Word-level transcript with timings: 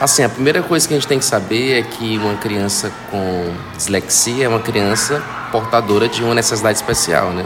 Assim, 0.00 0.22
a 0.22 0.28
primeira 0.28 0.62
coisa 0.62 0.86
que 0.86 0.94
a 0.94 0.96
gente 0.96 1.08
tem 1.08 1.18
que 1.18 1.24
saber 1.24 1.80
é 1.80 1.82
que 1.82 2.16
uma 2.18 2.36
criança 2.36 2.92
com 3.10 3.52
dislexia 3.76 4.44
é 4.44 4.48
uma 4.48 4.60
criança 4.60 5.20
portadora 5.50 6.08
de 6.08 6.22
uma 6.22 6.36
necessidade 6.36 6.78
especial, 6.78 7.32
né? 7.32 7.44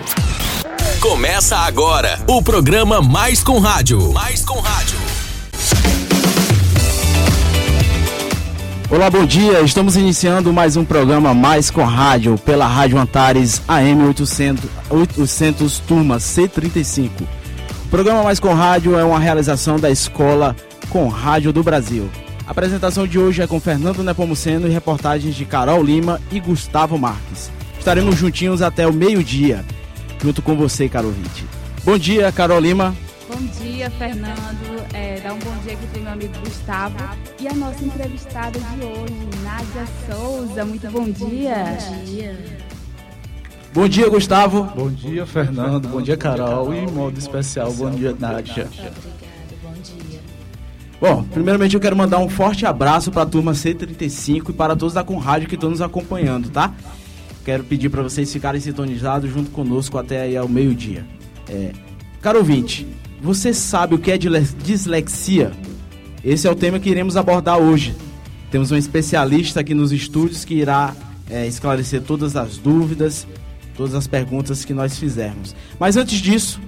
Começa 1.01 1.57
agora 1.57 2.21
o 2.29 2.43
programa 2.43 3.01
Mais 3.01 3.43
com 3.43 3.59
Rádio. 3.59 4.13
Mais 4.13 4.45
com 4.45 4.61
Rádio. 4.61 4.99
Olá, 8.91 9.09
bom 9.09 9.25
dia. 9.25 9.63
Estamos 9.63 9.97
iniciando 9.97 10.53
mais 10.53 10.77
um 10.77 10.85
programa 10.85 11.33
Mais 11.33 11.71
com 11.71 11.83
Rádio 11.83 12.37
pela 12.37 12.67
Rádio 12.67 12.99
Antares 12.99 13.63
AM 13.67 14.09
800, 14.09 14.69
800 14.91 15.79
turma 15.79 16.19
C35. 16.19 17.09
O 17.87 17.89
programa 17.89 18.23
Mais 18.23 18.39
com 18.39 18.53
Rádio 18.53 18.99
é 18.99 19.03
uma 19.03 19.19
realização 19.19 19.79
da 19.79 19.91
Escola 19.91 20.55
com 20.91 21.09
Rádio 21.09 21.51
do 21.51 21.63
Brasil. 21.63 22.11
A 22.53 22.55
apresentação 22.55 23.07
de 23.07 23.19
hoje 23.19 23.41
é 23.41 23.47
com 23.47 23.59
Fernando 23.59 24.03
Nepomuceno 24.03 24.69
e 24.69 24.71
reportagens 24.71 25.35
de 25.35 25.47
Carol 25.47 25.83
Lima 25.83 26.21
e 26.31 26.39
Gustavo 26.39 26.99
Marques. 26.99 27.51
Estaremos 27.79 28.15
juntinhos 28.15 28.61
até 28.61 28.87
o 28.87 28.93
meio-dia, 28.93 29.65
junto 30.23 30.43
com 30.43 30.55
você, 30.55 30.87
Carol 30.87 31.13
Vitti. 31.13 31.47
Bom 31.83 31.97
dia, 31.97 32.31
Carol 32.31 32.61
Lima. 32.61 32.95
Bom 33.27 33.41
dia, 33.59 33.91
Fernando. 33.93 34.85
É, 34.93 35.19
dá 35.21 35.33
um 35.33 35.39
bom 35.39 35.57
dia 35.65 35.73
aqui 35.73 35.87
para 35.87 35.99
o 35.99 36.03
meu 36.03 36.13
amigo 36.13 36.35
Gustavo. 36.41 36.97
E 37.41 37.49
a 37.49 37.55
nossa 37.55 37.83
entrevistada 37.83 38.61
de 38.61 38.85
hoje, 38.85 39.29
Nádia 39.43 39.87
Souza. 40.07 40.65
Muito 40.67 40.91
bom 40.91 41.05
dia. 41.05 41.79
Bom 41.89 42.05
dia. 42.05 42.37
Bom 43.73 43.89
dia, 43.89 44.11
Gustavo. 44.11 44.65
Bom 44.77 44.91
dia, 44.91 45.25
Fernando. 45.25 45.89
Bom 45.89 46.03
dia, 46.03 46.19
Carol. 46.19 46.75
E 46.75 46.81
em 46.81 46.87
modo 46.87 47.19
especial, 47.19 47.73
bom 47.73 47.91
dia, 47.91 48.15
Nádia. 48.21 48.69
Bom, 51.03 51.25
primeiramente 51.25 51.75
eu 51.75 51.81
quero 51.81 51.97
mandar 51.97 52.21
um 52.21 52.29
forte 52.29 52.65
abraço 52.65 53.11
para 53.11 53.23
a 53.23 53.27
turma 53.27 53.55
C35 53.55 54.51
e 54.51 54.53
para 54.53 54.77
todos 54.77 54.95
da 54.95 55.03
Conrádio 55.03 55.49
que 55.49 55.57
estão 55.57 55.69
nos 55.69 55.81
acompanhando, 55.81 56.49
tá? 56.49 56.73
Quero 57.45 57.65
pedir 57.65 57.89
para 57.89 58.05
vocês 58.05 58.33
ficarem 58.33 58.61
sintonizados 58.61 59.29
junto 59.29 59.51
conosco 59.51 59.99
até 59.99 60.21
aí 60.21 60.37
ao 60.37 60.49
meio-dia. 60.49 61.05
É, 61.49 61.73
caro 62.21 62.39
ouvinte, 62.39 62.87
você 63.21 63.53
sabe 63.53 63.97
o 63.97 63.99
que 63.99 64.13
é 64.13 64.17
dislexia? 64.17 65.51
Esse 66.25 66.47
é 66.47 66.51
o 66.53 66.55
tema 66.55 66.79
que 66.79 66.91
iremos 66.91 67.17
abordar 67.17 67.59
hoje. 67.59 67.97
Temos 68.53 68.71
um 68.71 68.77
especialista 68.77 69.59
aqui 69.59 69.75
nos 69.75 69.91
estúdios 69.91 70.45
que 70.45 70.55
irá 70.55 70.95
é, 71.29 71.49
esclarecer 71.49 72.03
todas 72.03 72.37
as 72.37 72.59
dúvidas, 72.59 73.27
todas 73.77 73.97
as 73.97 74.07
perguntas 74.07 74.65
que 74.65 74.73
nós 74.73 74.97
fizermos. 74.97 75.53
Mas 75.81 75.97
antes 75.97 76.21
disso, 76.21 76.61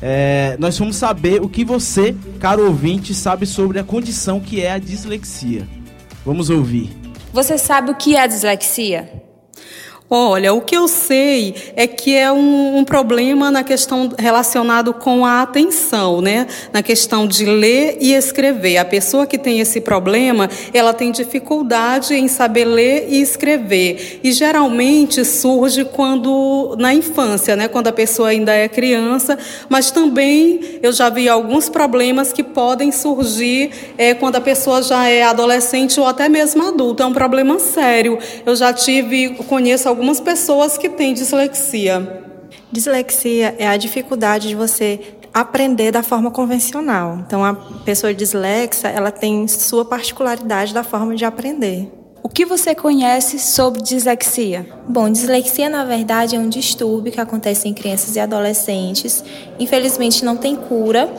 é, 0.00 0.56
nós 0.58 0.78
vamos 0.78 0.96
saber 0.96 1.42
o 1.42 1.48
que 1.48 1.64
você, 1.64 2.14
caro 2.38 2.66
ouvinte, 2.66 3.14
sabe 3.14 3.46
sobre 3.46 3.78
a 3.78 3.84
condição 3.84 4.40
que 4.40 4.60
é 4.60 4.72
a 4.72 4.78
dislexia. 4.78 5.66
Vamos 6.24 6.50
ouvir. 6.50 6.90
Você 7.32 7.58
sabe 7.58 7.90
o 7.90 7.94
que 7.94 8.16
é 8.16 8.20
a 8.20 8.26
dislexia? 8.26 9.27
Olha, 10.10 10.54
o 10.54 10.62
que 10.62 10.74
eu 10.74 10.88
sei 10.88 11.54
é 11.76 11.86
que 11.86 12.16
é 12.16 12.32
um, 12.32 12.78
um, 12.78 12.84
problema 12.84 13.50
na 13.50 13.62
questão 13.62 14.10
relacionado 14.18 14.94
com 14.94 15.22
a 15.26 15.42
atenção, 15.42 16.22
né? 16.22 16.46
Na 16.72 16.82
questão 16.82 17.26
de 17.26 17.44
ler 17.44 17.98
e 18.00 18.14
escrever. 18.14 18.78
A 18.78 18.86
pessoa 18.86 19.26
que 19.26 19.36
tem 19.36 19.60
esse 19.60 19.82
problema, 19.82 20.48
ela 20.72 20.94
tem 20.94 21.12
dificuldade 21.12 22.14
em 22.14 22.26
saber 22.26 22.64
ler 22.64 23.06
e 23.10 23.20
escrever. 23.20 24.20
E 24.24 24.32
geralmente 24.32 25.26
surge 25.26 25.84
quando 25.84 26.74
na 26.78 26.94
infância, 26.94 27.54
né? 27.54 27.68
Quando 27.68 27.88
a 27.88 27.92
pessoa 27.92 28.30
ainda 28.30 28.54
é 28.54 28.66
criança. 28.66 29.36
Mas 29.68 29.90
também 29.90 30.78
eu 30.82 30.90
já 30.90 31.10
vi 31.10 31.28
alguns 31.28 31.68
problemas 31.68 32.32
que 32.32 32.42
podem 32.42 32.90
surgir 32.90 33.72
é, 33.98 34.14
quando 34.14 34.36
a 34.36 34.40
pessoa 34.40 34.82
já 34.82 35.06
é 35.06 35.22
adolescente 35.22 36.00
ou 36.00 36.06
até 36.06 36.30
mesmo 36.30 36.66
adulta. 36.66 37.02
É 37.02 37.06
um 37.06 37.12
problema 37.12 37.58
sério. 37.58 38.18
Eu 38.46 38.56
já 38.56 38.72
tive, 38.72 39.34
conheço 39.46 39.97
algumas 39.98 40.20
pessoas 40.20 40.78
que 40.78 40.88
têm 40.88 41.12
dislexia. 41.12 42.22
Dislexia 42.70 43.56
é 43.58 43.66
a 43.66 43.76
dificuldade 43.76 44.46
de 44.46 44.54
você 44.54 45.00
aprender 45.34 45.90
da 45.90 46.04
forma 46.04 46.30
convencional. 46.30 47.18
Então, 47.26 47.44
a 47.44 47.52
pessoa 47.84 48.14
dislexa, 48.14 48.86
ela 48.86 49.10
tem 49.10 49.48
sua 49.48 49.84
particularidade 49.84 50.72
da 50.72 50.84
forma 50.84 51.16
de 51.16 51.24
aprender. 51.24 51.90
O 52.22 52.28
que 52.28 52.44
você 52.44 52.74
conhece 52.74 53.38
sobre 53.38 53.80
dislexia? 53.80 54.66
Bom, 54.88 55.10
dislexia 55.10 55.68
na 55.68 55.84
verdade 55.84 56.36
é 56.36 56.38
um 56.38 56.48
distúrbio 56.48 57.12
que 57.12 57.20
acontece 57.20 57.68
em 57.68 57.74
crianças 57.74 58.14
e 58.16 58.20
adolescentes. 58.20 59.24
Infelizmente 59.58 60.24
não 60.24 60.36
tem 60.36 60.54
cura. 60.54 61.12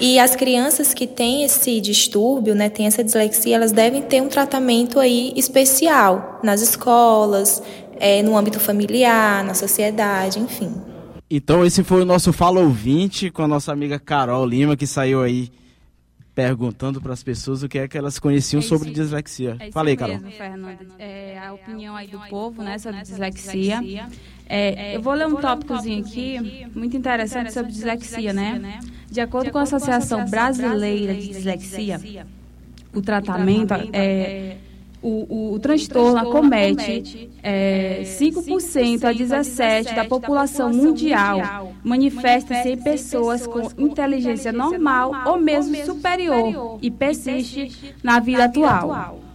E 0.00 0.18
as 0.18 0.34
crianças 0.34 0.94
que 0.94 1.06
têm 1.06 1.44
esse 1.44 1.80
distúrbio, 1.80 2.54
né, 2.54 2.68
têm 2.68 2.86
essa 2.86 3.04
dislexia, 3.04 3.56
elas 3.56 3.72
devem 3.72 4.02
ter 4.02 4.22
um 4.22 4.28
tratamento 4.28 4.98
aí 4.98 5.32
especial 5.36 6.40
nas 6.42 6.60
escolas, 6.60 7.62
é, 8.00 8.22
no 8.22 8.36
âmbito 8.36 8.60
familiar, 8.60 9.44
na 9.44 9.54
sociedade, 9.54 10.38
enfim. 10.38 10.72
Então 11.30 11.64
esse 11.64 11.84
foi 11.84 12.02
o 12.02 12.04
nosso 12.04 12.32
Fala 12.32 12.60
Ouvinte 12.60 13.30
com 13.30 13.42
a 13.42 13.48
nossa 13.48 13.70
amiga 13.70 13.98
Carol 13.98 14.46
Lima, 14.46 14.76
que 14.76 14.86
saiu 14.86 15.22
aí 15.22 15.50
perguntando 16.34 17.00
para 17.00 17.12
as 17.12 17.22
pessoas 17.22 17.64
o 17.64 17.68
que 17.68 17.80
é 17.80 17.88
que 17.88 17.98
elas 17.98 18.18
conheciam 18.18 18.60
é 18.60 18.62
sobre 18.62 18.90
dislexia. 18.90 19.56
É 19.58 19.72
Falei, 19.72 19.96
Carol. 19.96 20.20
Mesmo, 20.20 20.30
Fernanda. 20.30 20.78
É, 20.98 21.36
a 21.36 21.52
opinião 21.52 21.96
aí 21.96 22.06
do 22.06 22.20
povo, 22.30 22.62
né, 22.62 22.78
sobre 22.78 23.02
dislexia. 23.02 23.80
É, 24.48 24.96
eu 24.96 25.02
vou 25.02 25.14
ler 25.14 25.26
um 25.26 25.34
tópicozinho 25.34 26.00
aqui, 26.00 26.66
muito 26.74 26.96
interessante 26.96 27.52
sobre 27.52 27.72
dislexia, 27.72 28.32
né? 28.32 28.80
De 29.10 29.20
acordo 29.20 29.50
com 29.50 29.58
a 29.58 29.62
Associação 29.62 30.24
Brasileira 30.26 31.12
de 31.12 31.28
Dislexia, 31.28 32.00
o 32.94 33.02
tratamento 33.02 33.74
é 33.92 34.58
o, 35.02 35.08
o, 35.08 35.52
o 35.54 35.58
transtorno 35.58 36.18
acomete 36.18 37.30
é, 37.42 38.02
5% 38.04 39.04
a 39.04 39.14
17% 39.14 39.94
da 39.94 40.04
população 40.04 40.72
mundial. 40.72 41.72
Manifesta-se 41.84 42.70
em 42.70 42.76
pessoas 42.76 43.46
com 43.46 43.70
inteligência 43.78 44.52
normal 44.52 45.12
ou 45.26 45.38
mesmo 45.38 45.76
superior 45.84 46.78
e 46.82 46.90
persiste 46.90 47.94
na 48.02 48.18
vida 48.18 48.44
atual. 48.44 49.27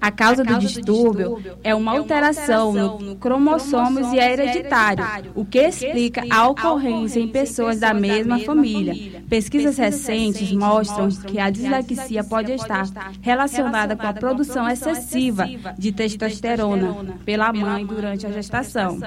A 0.00 0.10
causa 0.10 0.44
do 0.44 0.58
distúrbio 0.58 1.42
é 1.62 1.74
uma 1.74 1.92
alteração 1.92 2.72
no 2.72 3.16
cromossomos 3.16 4.12
e 4.12 4.18
é 4.18 4.32
hereditário, 4.32 5.32
o 5.34 5.44
que 5.44 5.58
explica 5.58 6.22
a 6.30 6.48
ocorrência 6.48 7.20
em 7.20 7.28
pessoas 7.28 7.80
da 7.80 7.92
mesma 7.94 8.38
família. 8.40 9.22
Pesquisas 9.28 9.78
recentes 9.78 10.52
mostram 10.52 11.08
que 11.08 11.38
a 11.38 11.50
dislexia 11.50 12.22
pode 12.22 12.52
estar 12.52 12.86
relacionada 13.20 13.96
com 13.96 14.06
a 14.06 14.12
produção 14.12 14.68
excessiva 14.68 15.46
de 15.78 15.92
testosterona 15.92 17.16
pela 17.24 17.52
mãe 17.52 17.84
durante 17.84 18.26
a 18.26 18.30
gestação. 18.30 18.98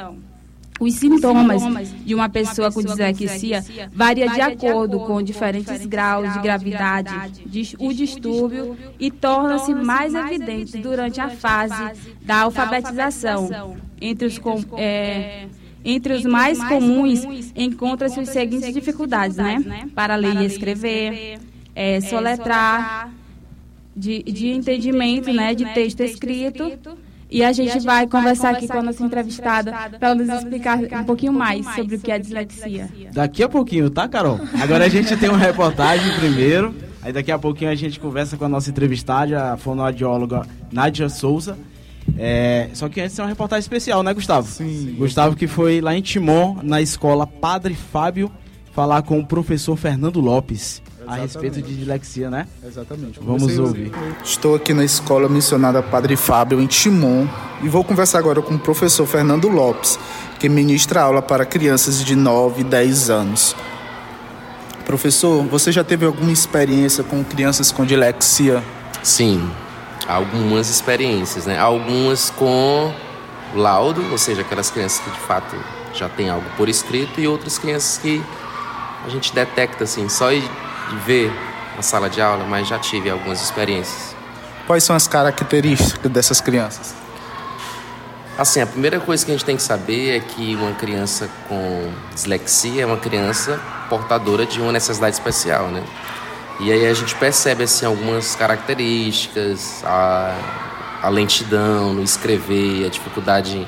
Os 0.79 0.94
sintomas 0.95 1.62
de 2.06 2.16
uma 2.16 2.29
pessoa 2.29 2.72
com 2.72 2.81
dislexia 2.81 3.63
varia 3.91 4.29
de 4.29 4.41
acordo 4.41 5.00
com 5.01 5.22
diferentes 5.22 5.85
graus 5.85 6.31
de 6.34 6.40
gravidade, 6.40 7.13
o 7.78 7.94
distúrbio 7.94 8.78
e 9.00 9.12
torna-se 9.12 9.73
mais 9.73 10.13
evidente 10.13 10.78
durante 10.78 11.19
a 11.19 11.29
fase 11.29 12.00
da 12.22 12.41
alfabetização. 12.41 13.78
Entre 14.01 14.28
os, 14.28 14.40
é, 14.78 15.47
entre 15.84 16.13
os 16.13 16.23
mais 16.23 16.63
comuns 16.63 17.25
encontram-se 17.56 18.22
as 18.22 18.29
seguintes 18.29 18.73
dificuldades, 18.73 19.35
né? 19.35 19.90
Para 19.94 20.16
ler 20.16 20.41
e 20.41 20.46
escrever, 20.46 21.40
é, 21.75 22.00
soletrar, 22.00 23.11
de, 23.96 24.23
de 24.23 24.47
entendimento, 24.47 25.34
né, 25.34 25.53
de 25.53 25.66
texto 25.73 26.01
escrito 26.01 26.72
e 27.29 27.44
a 27.44 27.51
gente, 27.51 27.79
vai 27.85 28.07
conversar 28.07 28.51
aqui 28.51 28.67
com 28.67 28.79
a 28.79 28.84
nossa 28.84 29.03
entrevistada 29.03 29.72
para 30.00 30.16
nos 30.16 30.28
explicar 30.29 30.79
um 30.79 31.03
pouquinho 31.03 31.31
mais 31.31 31.66
sobre 31.75 31.95
o 31.95 32.00
que 32.00 32.12
é 32.12 32.17
dislexia. 32.17 32.90
Daqui 33.13 33.44
a 33.44 33.50
pouquinho, 33.50 33.90
tá, 33.90 34.07
Carol? 34.07 34.40
Agora 34.59 34.85
a 34.85 34.90
gente 34.90 35.16
tem 35.16 35.29
uma 35.29 35.38
reportagem 35.38 36.12
primeiro. 36.19 36.73
Aí 37.01 37.13
daqui 37.13 37.31
a 37.31 37.40
pouquinho 37.40 37.72
a 37.72 37.75
gente 37.75 38.00
conversa 38.00 38.35
com 38.35 38.45
a 38.45 38.50
nossa 38.50 38.69
entrevistada, 38.69 39.53
a 39.53 39.57
fonoaudióloga 39.57 40.46
Nádia 40.72 41.08
Souza. 41.08 41.58
É, 42.17 42.70
só 42.73 42.90
que 42.90 42.99
antes 42.99 43.17
é 43.17 43.22
uma 43.22 43.29
reportagem 43.29 43.61
especial, 43.61 44.02
né, 44.02 44.14
Gustavo? 44.14 44.47
Sim. 44.47 44.96
Gustavo 44.97 45.35
que 45.35 45.47
foi 45.47 45.79
lá 45.79 45.96
em 45.96 46.02
Timon, 46.02 46.58
na 46.64 46.81
escola 46.81 47.28
Padre 47.28 47.76
Fábio, 47.76 48.31
falar 48.73 49.03
com 49.03 49.20
o 49.20 49.26
professor 49.26 49.78
Fernando 49.78 50.20
Lopes 50.20 50.81
a 51.09 51.16
respeito 51.16 51.61
de 51.61 51.76
dislexia, 51.76 52.29
né? 52.29 52.47
Exatamente. 52.64 53.20
Vamos 53.20 53.58
ouvir. 53.58 53.91
Estou 54.23 54.56
aqui 54.56 54.73
na 54.73 54.85
escola 54.85 55.28
missionada 55.28 55.82
Padre 55.82 56.16
Fábio, 56.16 56.61
em 56.61 56.67
Timon, 56.67 57.28
e 57.64 57.67
vou 57.67 57.84
conversar 57.84 58.20
agora 58.20 58.41
com 58.41 58.53
o 58.53 58.59
professor 58.59 59.08
Fernando 59.08 59.47
Lopes, 59.47 60.00
que 60.40 60.47
ministra 60.47 61.02
aula 61.02 61.22
para 61.22 61.46
crianças 61.46 62.03
de 62.03 62.16
9 62.16 62.61
e 62.61 62.64
10 62.64 63.09
anos. 63.09 63.56
Professor, 64.85 65.44
você 65.44 65.72
já 65.72 65.84
teve 65.84 66.06
alguma 66.06 66.32
experiência 66.32 67.03
com 67.03 67.23
crianças 67.23 67.72
com 67.72 67.84
dislexia? 67.85 68.64
Sim, 69.02 69.50
algumas 70.08 70.70
experiências, 70.70 71.46
né? 71.47 71.58
Algumas 71.58 72.29
com 72.29 72.94
laudo, 73.55 74.03
ou 74.12 74.17
seja, 74.17 74.41
aquelas 74.41 74.70
crianças 74.70 75.00
que 75.00 75.09
de 75.09 75.20
fato 75.20 75.55
já 75.94 76.08
têm 76.08 76.29
algo 76.29 76.46
por 76.55 76.70
escrito, 76.70 77.20
e 77.20 77.28
outras 77.28 77.58
crianças 77.58 77.97
que 77.97 78.22
a 79.05 79.09
gente 79.09 79.34
detecta 79.34 79.85
assim, 79.85 80.08
só 80.08 80.32
de 80.90 80.96
ver 80.97 81.32
na 81.76 81.82
sala 81.82 82.09
de 82.09 82.22
aula, 82.22 82.44
mas 82.46 82.68
já 82.68 82.80
tive 82.80 83.09
algumas 83.09 83.41
experiências. 83.41 84.16
Quais 84.68 84.84
são 84.84 84.96
as 84.96 85.08
características 85.08 86.12
dessas 86.12 86.41
crianças? 86.41 86.94
Assim, 88.38 88.62
a 88.62 88.68
primeira 88.68 89.00
coisa 89.00 89.26
que 89.26 89.32
a 89.32 89.34
gente 89.34 89.46
tem 89.46 89.56
que 89.58 89.62
saber 89.62 90.16
é 90.16 90.20
que 90.20 90.56
uma 90.56 90.72
criança 90.74 91.30
com 91.47 91.91
dislexia 92.14 92.84
é 92.84 92.86
uma 92.86 92.97
criança 92.97 93.59
portadora 93.90 94.46
de 94.46 94.62
uma 94.62 94.72
necessidade 94.72 95.16
especial, 95.16 95.68
né? 95.68 95.84
E 96.59 96.72
aí 96.72 96.88
a 96.88 96.94
gente 96.94 97.16
percebe 97.16 97.64
assim 97.64 97.86
algumas 97.86 98.36
características, 98.36 99.82
a, 99.86 100.36
a 101.02 101.09
lentidão 101.09 101.94
no 101.94 102.03
escrever, 102.03 102.86
a 102.86 102.90
dificuldade 102.90 103.66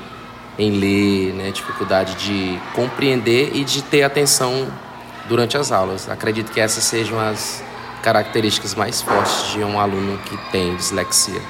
em 0.58 0.70
ler, 0.70 1.32
né? 1.32 1.48
a 1.48 1.52
dificuldade 1.52 2.14
de 2.16 2.58
compreender 2.74 3.52
e 3.54 3.64
de 3.64 3.82
ter 3.82 4.02
atenção 4.02 4.68
durante 5.28 5.56
as 5.56 5.72
aulas. 5.72 6.08
Acredito 6.08 6.52
que 6.52 6.60
essas 6.60 6.84
sejam 6.84 7.18
as 7.18 7.62
características 8.02 8.74
mais 8.74 9.00
fortes 9.00 9.52
de 9.52 9.62
um 9.62 9.78
aluno 9.78 10.18
que 10.18 10.36
tem 10.50 10.74
dislexia. 10.76 11.40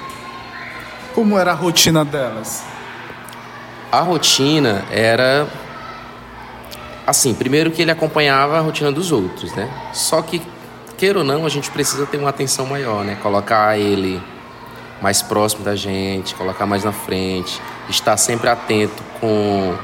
Como 1.13 1.37
era 1.37 1.51
a 1.51 1.55
rotina 1.55 2.05
delas? 2.05 2.63
A 3.91 4.01
rotina 4.01 4.83
era 4.91 5.47
assim, 7.05 7.33
primeiro 7.33 7.71
que 7.71 7.81
ele 7.81 7.91
acompanhava 7.91 8.57
a 8.57 8.61
rotina 8.61 8.91
dos 8.91 9.11
outros, 9.11 9.53
né? 9.53 9.69
Só 9.93 10.21
que 10.21 10.41
queira 10.97 11.19
ou 11.19 11.25
não, 11.25 11.45
a 11.45 11.49
gente 11.49 11.69
precisa 11.69 12.05
ter 12.05 12.17
uma 12.17 12.29
atenção 12.29 12.65
maior, 12.65 13.03
né? 13.03 13.17
Colocar 13.21 13.77
ele 13.77 14.21
mais 15.01 15.21
próximo 15.21 15.63
da 15.63 15.75
gente, 15.75 16.33
colocar 16.33 16.65
mais 16.65 16.83
na 16.83 16.93
frente, 16.93 17.61
estar 17.89 18.15
sempre 18.15 18.47
atento 18.47 19.03
com 19.19 19.75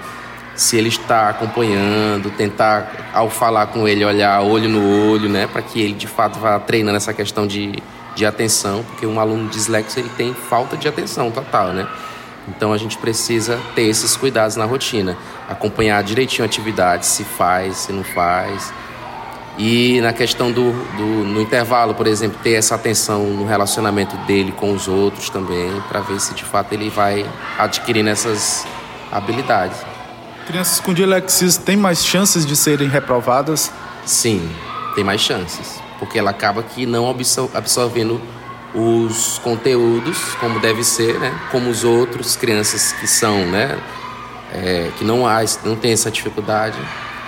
se 0.59 0.75
ele 0.75 0.89
está 0.89 1.29
acompanhando, 1.29 2.29
tentar 2.31 3.11
ao 3.13 3.29
falar 3.29 3.67
com 3.67 3.87
ele 3.87 4.03
olhar 4.03 4.41
olho 4.41 4.67
no 4.67 5.09
olho, 5.09 5.29
né, 5.29 5.47
para 5.47 5.61
que 5.61 5.81
ele 5.81 5.93
de 5.93 6.05
fato 6.05 6.37
vá 6.37 6.59
treinando 6.59 6.97
essa 6.97 7.13
questão 7.13 7.47
de, 7.47 7.81
de 8.13 8.25
atenção, 8.25 8.83
porque 8.83 9.05
um 9.05 9.21
aluno 9.21 9.47
dislexo 9.47 9.97
ele 9.97 10.09
tem 10.09 10.33
falta 10.33 10.75
de 10.75 10.85
atenção 10.85 11.31
total, 11.31 11.69
né? 11.69 11.87
Então 12.45 12.73
a 12.73 12.77
gente 12.77 12.97
precisa 12.97 13.57
ter 13.73 13.83
esses 13.83 14.17
cuidados 14.17 14.57
na 14.57 14.65
rotina, 14.65 15.17
acompanhar 15.47 16.03
direitinho 16.03 16.43
a 16.43 16.45
atividade, 16.45 17.05
se 17.05 17.23
faz, 17.23 17.77
se 17.77 17.93
não 17.93 18.03
faz. 18.03 18.73
E 19.57 20.01
na 20.01 20.11
questão 20.11 20.51
do, 20.51 20.73
do 20.97 21.03
no 21.03 21.41
intervalo, 21.41 21.95
por 21.95 22.05
exemplo, 22.05 22.37
ter 22.43 22.55
essa 22.55 22.75
atenção 22.75 23.23
no 23.27 23.45
relacionamento 23.45 24.17
dele 24.25 24.51
com 24.51 24.73
os 24.73 24.89
outros 24.89 25.29
também, 25.29 25.81
para 25.87 26.01
ver 26.01 26.19
se 26.19 26.33
de 26.33 26.43
fato 26.43 26.73
ele 26.73 26.89
vai 26.89 27.25
adquirindo 27.57 28.09
essas 28.09 28.67
habilidades. 29.09 29.88
Crianças 30.49 30.79
com 30.79 30.95
dislexia 30.95 31.47
têm 31.63 31.77
mais 31.77 32.03
chances 32.03 32.43
de 32.43 32.55
serem 32.55 32.89
reprovadas? 32.89 33.71
Sim, 34.03 34.49
tem 34.95 35.03
mais 35.03 35.21
chances, 35.21 35.79
porque 35.99 36.17
ela 36.17 36.31
acaba 36.31 36.63
que 36.63 36.87
não 36.87 37.07
absorvendo 37.53 38.19
os 38.73 39.37
conteúdos 39.43 40.17
como 40.39 40.59
deve 40.59 40.83
ser, 40.83 41.19
né? 41.19 41.39
Como 41.51 41.69
os 41.69 41.83
outros 41.83 42.35
crianças 42.35 42.93
que 42.93 43.05
são, 43.05 43.45
né? 43.45 43.79
É, 44.51 44.89
que 44.97 45.05
não 45.05 45.27
há, 45.27 45.41
não 45.63 45.75
tem 45.75 45.91
essa 45.91 46.09
dificuldade, 46.09 46.79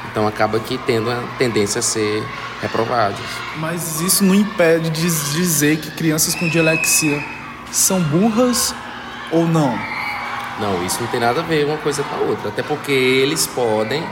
então 0.10 0.28
acaba 0.28 0.60
que 0.60 0.80
tendo 0.80 1.12
a 1.12 1.22
tendência 1.38 1.78
a 1.78 1.84
ser 1.84 2.24
reprovados. 2.60 3.22
Mas 3.58 4.02
isso 4.02 4.24
não 4.24 4.34
impede 4.34 4.90
de 4.90 5.04
dizer 5.36 5.78
que 5.78 5.92
crianças 5.92 6.34
com 6.34 6.50
dislexia 6.50 7.24
são 7.72 8.02
burras 8.02 8.74
ou 9.32 9.46
não? 9.46 9.91
Não, 10.60 10.86
isso 10.86 11.02
não 11.02 11.08
tem 11.08 11.20
nada 11.20 11.40
a 11.40 11.44
ver 11.44 11.66
uma 11.66 11.78
coisa 11.78 12.04
com 12.04 12.16
a 12.16 12.20
outra, 12.20 12.50
até 12.50 12.62
porque 12.62 12.92
eles 12.92 13.48
podem 13.48 14.04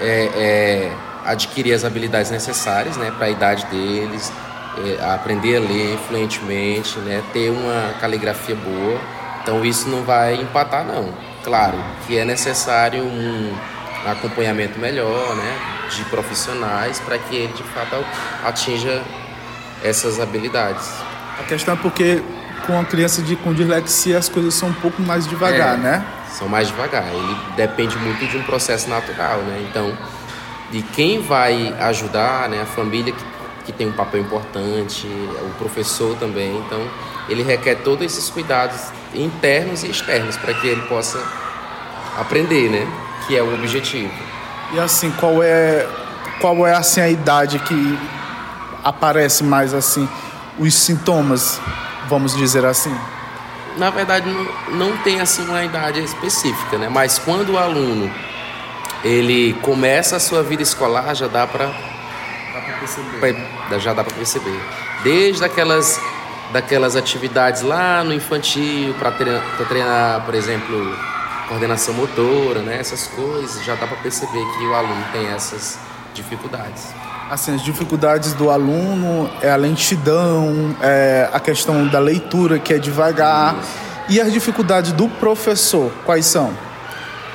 é, 0.00 0.30
é, 0.34 0.92
adquirir 1.24 1.72
as 1.72 1.84
habilidades 1.84 2.30
necessárias, 2.30 2.96
né, 2.96 3.12
para 3.16 3.26
a 3.26 3.30
idade 3.30 3.66
deles, 3.66 4.32
é, 4.78 5.04
aprender 5.14 5.56
a 5.56 5.60
ler 5.60 5.98
fluentemente, 6.06 6.98
né, 7.00 7.22
ter 7.32 7.50
uma 7.50 7.94
caligrafia 8.00 8.54
boa. 8.54 9.00
Então 9.42 9.64
isso 9.64 9.88
não 9.88 10.02
vai 10.02 10.34
empatar 10.34 10.84
não. 10.84 11.12
Claro 11.42 11.78
que 12.06 12.18
é 12.18 12.24
necessário 12.24 13.04
um 13.04 13.54
acompanhamento 14.04 14.78
melhor, 14.78 15.34
né, 15.36 15.58
de 15.90 16.04
profissionais 16.04 17.00
para 17.00 17.18
que 17.18 17.34
ele 17.34 17.52
de 17.52 17.62
fato 17.62 18.04
atinja 18.44 19.02
essas 19.82 20.20
habilidades. 20.20 20.88
A 21.38 21.44
questão 21.44 21.74
é 21.74 21.76
porque 21.76 22.22
com 22.66 22.78
a 22.78 22.84
criança 22.84 23.22
de, 23.22 23.36
com 23.36 23.52
dislexia 23.52 24.18
as 24.18 24.28
coisas 24.28 24.54
são 24.54 24.70
um 24.70 24.74
pouco 24.74 25.00
mais 25.02 25.26
devagar, 25.26 25.74
é, 25.74 25.76
né? 25.76 26.06
São 26.30 26.48
mais 26.48 26.68
devagar. 26.68 27.06
Ele 27.12 27.36
depende 27.56 27.96
muito 27.98 28.26
de 28.26 28.36
um 28.36 28.42
processo 28.42 28.88
natural, 28.88 29.38
né? 29.38 29.66
Então, 29.70 29.96
de 30.70 30.82
quem 30.82 31.20
vai 31.20 31.74
ajudar, 31.80 32.48
né? 32.48 32.62
A 32.62 32.66
família 32.66 33.12
que 33.12 33.36
que 33.66 33.72
tem 33.72 33.88
um 33.88 33.92
papel 33.92 34.20
importante, 34.20 35.06
o 35.08 35.50
professor 35.58 36.16
também. 36.16 36.56
Então, 36.56 36.80
ele 37.28 37.42
requer 37.42 37.74
todos 37.82 38.06
esses 38.06 38.30
cuidados 38.30 38.80
internos 39.12 39.82
e 39.82 39.90
externos 39.90 40.36
para 40.36 40.54
que 40.54 40.68
ele 40.68 40.82
possa 40.82 41.20
aprender, 42.16 42.70
né? 42.70 42.86
Que 43.26 43.36
é 43.36 43.42
o 43.42 43.52
objetivo. 43.52 44.12
E 44.72 44.78
assim, 44.78 45.10
qual 45.18 45.42
é 45.42 45.86
qual 46.40 46.66
é 46.66 46.74
assim 46.74 47.00
a 47.00 47.08
idade 47.08 47.58
que 47.58 47.98
aparece 48.84 49.42
mais 49.42 49.74
assim 49.74 50.08
os 50.58 50.72
sintomas, 50.74 51.60
vamos 52.08 52.34
dizer 52.34 52.64
assim? 52.64 52.94
Na 53.76 53.90
verdade, 53.90 54.28
não, 54.30 54.88
não 54.88 54.96
tem 54.98 55.20
assim 55.20 55.44
uma 55.44 55.62
idade 55.64 56.02
específica, 56.02 56.78
né? 56.78 56.88
Mas 56.88 57.18
quando 57.18 57.52
o 57.52 57.58
aluno 57.58 58.10
ele 59.04 59.52
começa 59.62 60.16
a 60.16 60.20
sua 60.20 60.42
vida 60.42 60.62
escolar, 60.62 61.14
já 61.14 61.26
dá 61.26 61.46
para 61.46 61.70
já 63.78 63.92
dá 63.92 64.04
para 64.04 64.14
perceber. 64.14 64.60
Desde 65.02 65.44
aquelas 65.44 66.00
daquelas 66.52 66.94
atividades 66.96 67.62
lá 67.62 68.04
no 68.04 68.14
infantil 68.14 68.94
para 68.94 69.10
treinar, 69.10 69.42
treinar, 69.68 70.24
por 70.24 70.34
exemplo, 70.34 70.96
coordenação 71.48 71.94
motora, 71.94 72.60
né? 72.60 72.78
Essas 72.78 73.06
coisas, 73.08 73.64
já 73.64 73.74
dá 73.74 73.86
para 73.86 73.96
perceber 73.98 74.44
que 74.56 74.64
o 74.64 74.74
aluno 74.74 75.04
tem 75.12 75.26
essas 75.26 75.78
dificuldades. 76.14 76.94
Assim, 77.28 77.56
as 77.56 77.62
dificuldades 77.62 78.34
do 78.34 78.50
aluno 78.50 79.28
é 79.42 79.50
a 79.50 79.56
lentidão, 79.56 80.76
é 80.80 81.28
a 81.32 81.40
questão 81.40 81.88
da 81.88 81.98
leitura 81.98 82.58
que 82.60 82.72
é 82.72 82.78
devagar. 82.78 83.56
E 84.08 84.20
as 84.20 84.32
dificuldades 84.32 84.92
do 84.92 85.08
professor, 85.08 85.90
quais 86.04 86.24
são? 86.24 86.56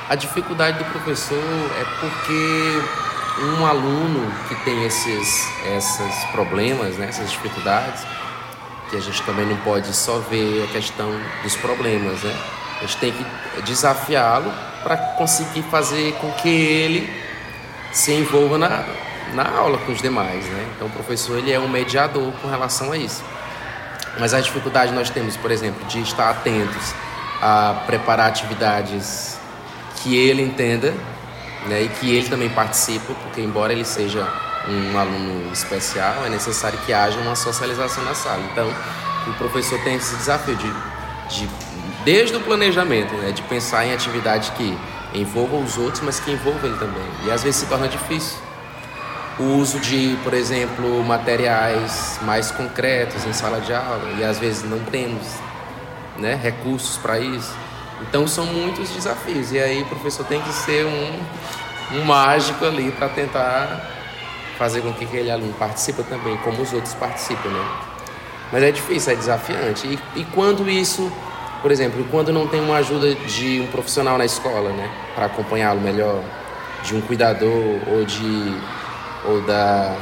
A 0.08 0.14
dificuldade 0.14 0.78
do 0.78 0.84
professor 0.86 1.36
é 1.36 1.84
porque 2.00 2.82
um 3.58 3.66
aluno 3.66 4.32
que 4.48 4.54
tem 4.64 4.82
esses, 4.84 5.46
esses 5.76 6.24
problemas, 6.32 6.96
né, 6.96 7.08
essas 7.08 7.30
dificuldades, 7.30 8.02
que 8.88 8.96
a 8.96 9.00
gente 9.00 9.22
também 9.24 9.44
não 9.44 9.56
pode 9.58 9.94
só 9.94 10.18
ver 10.18 10.64
a 10.64 10.72
questão 10.72 11.10
dos 11.42 11.54
problemas, 11.56 12.22
né? 12.22 12.34
A 12.78 12.86
gente 12.86 12.96
tem 12.96 13.12
que 13.12 13.62
desafiá-lo 13.62 14.50
para 14.82 14.96
conseguir 14.96 15.62
fazer 15.64 16.14
com 16.14 16.30
que 16.32 16.48
ele 16.48 17.12
se 17.92 18.12
envolva 18.12 18.56
na, 18.58 18.84
na 19.34 19.48
aula 19.48 19.78
com 19.78 19.92
os 19.92 20.00
demais, 20.00 20.44
né? 20.44 20.72
Então 20.74 20.88
o 20.88 20.90
professor 20.90 21.38
ele 21.38 21.52
é 21.52 21.58
um 21.58 21.68
mediador 21.68 22.32
com 22.40 22.48
relação 22.48 22.92
a 22.92 22.96
isso. 22.96 23.22
Mas 24.18 24.34
a 24.34 24.40
dificuldade 24.40 24.92
nós 24.92 25.10
temos, 25.10 25.36
por 25.36 25.50
exemplo, 25.50 25.84
de 25.86 26.00
estar 26.00 26.30
atentos 26.30 26.94
a 27.40 27.82
preparar 27.86 28.28
atividades 28.28 29.38
que 29.96 30.14
ele 30.16 30.42
entenda 30.42 30.94
né, 31.66 31.82
e 31.82 31.88
que 31.88 32.14
ele 32.14 32.28
também 32.28 32.48
participa, 32.48 33.14
porque 33.14 33.40
embora 33.40 33.72
ele 33.72 33.84
seja 33.84 34.26
um 34.68 34.98
aluno 34.98 35.52
especial, 35.52 36.24
é 36.24 36.28
necessário 36.28 36.78
que 36.86 36.92
haja 36.92 37.18
uma 37.18 37.34
socialização 37.34 38.04
na 38.04 38.14
sala. 38.14 38.42
Então, 38.52 38.72
o 39.26 39.32
professor 39.34 39.78
tem 39.80 39.94
esse 39.94 40.14
desafio 40.16 40.54
de, 40.56 40.72
de 41.28 41.48
desde 42.04 42.36
o 42.36 42.40
planejamento, 42.40 43.14
né, 43.14 43.32
de 43.32 43.42
pensar 43.42 43.86
em 43.86 43.92
atividade 43.92 44.52
que 44.52 44.76
envolva 45.14 45.56
os 45.56 45.76
outros, 45.78 46.02
mas 46.02 46.20
que 46.20 46.30
envolva 46.30 46.66
ele 46.66 46.76
também. 46.76 47.04
E 47.24 47.30
às 47.30 47.42
vezes 47.42 47.60
se 47.60 47.66
torna 47.66 47.88
difícil. 47.88 48.38
O 49.38 49.44
uso 49.56 49.80
de, 49.80 50.16
por 50.22 50.34
exemplo, 50.34 51.02
materiais 51.02 52.18
mais 52.22 52.50
concretos 52.50 53.24
em 53.24 53.32
sala 53.32 53.60
de 53.60 53.72
aula, 53.72 54.12
e 54.18 54.24
às 54.24 54.38
vezes 54.38 54.62
não 54.62 54.78
temos 54.80 55.26
né, 56.18 56.38
recursos 56.40 56.96
para 56.98 57.18
isso. 57.18 57.54
Então 58.02 58.26
são 58.26 58.44
muitos 58.46 58.90
desafios. 58.90 59.52
E 59.52 59.58
aí 59.58 59.82
o 59.82 59.86
professor 59.86 60.26
tem 60.26 60.40
que 60.40 60.52
ser 60.52 60.84
um, 60.84 61.98
um 61.98 62.04
mágico 62.04 62.64
ali 62.64 62.90
para 62.92 63.08
tentar 63.08 63.90
fazer 64.58 64.80
com 64.82 64.92
que 64.92 65.04
aquele 65.04 65.30
aluno 65.30 65.52
participe 65.54 66.02
também, 66.04 66.36
como 66.38 66.62
os 66.62 66.72
outros 66.72 66.94
participam, 66.94 67.48
né? 67.48 67.64
Mas 68.52 68.62
é 68.62 68.70
difícil, 68.70 69.12
é 69.12 69.16
desafiante. 69.16 69.86
E, 69.86 70.20
e 70.20 70.24
quando 70.26 70.68
isso, 70.68 71.10
por 71.62 71.72
exemplo, 71.72 72.06
quando 72.10 72.32
não 72.32 72.46
tem 72.46 72.60
uma 72.60 72.76
ajuda 72.76 73.14
de 73.14 73.60
um 73.60 73.66
profissional 73.68 74.18
na 74.18 74.26
escola, 74.26 74.70
né, 74.70 74.90
para 75.14 75.26
acompanhá-lo 75.26 75.80
melhor, 75.80 76.22
de 76.84 76.94
um 76.94 77.00
cuidador 77.00 77.80
ou 77.86 78.04
de 78.04 78.54
ou 79.24 79.40
da 79.42 79.96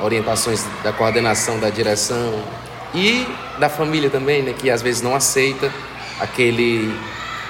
orientações 0.00 0.64
da 0.84 0.92
coordenação 0.92 1.58
da 1.58 1.70
direção 1.70 2.42
e 2.94 3.26
da 3.58 3.68
família 3.68 4.10
também, 4.10 4.42
né, 4.42 4.52
que 4.52 4.70
às 4.70 4.82
vezes 4.82 5.00
não 5.02 5.14
aceita 5.14 5.72
aquele 6.20 6.94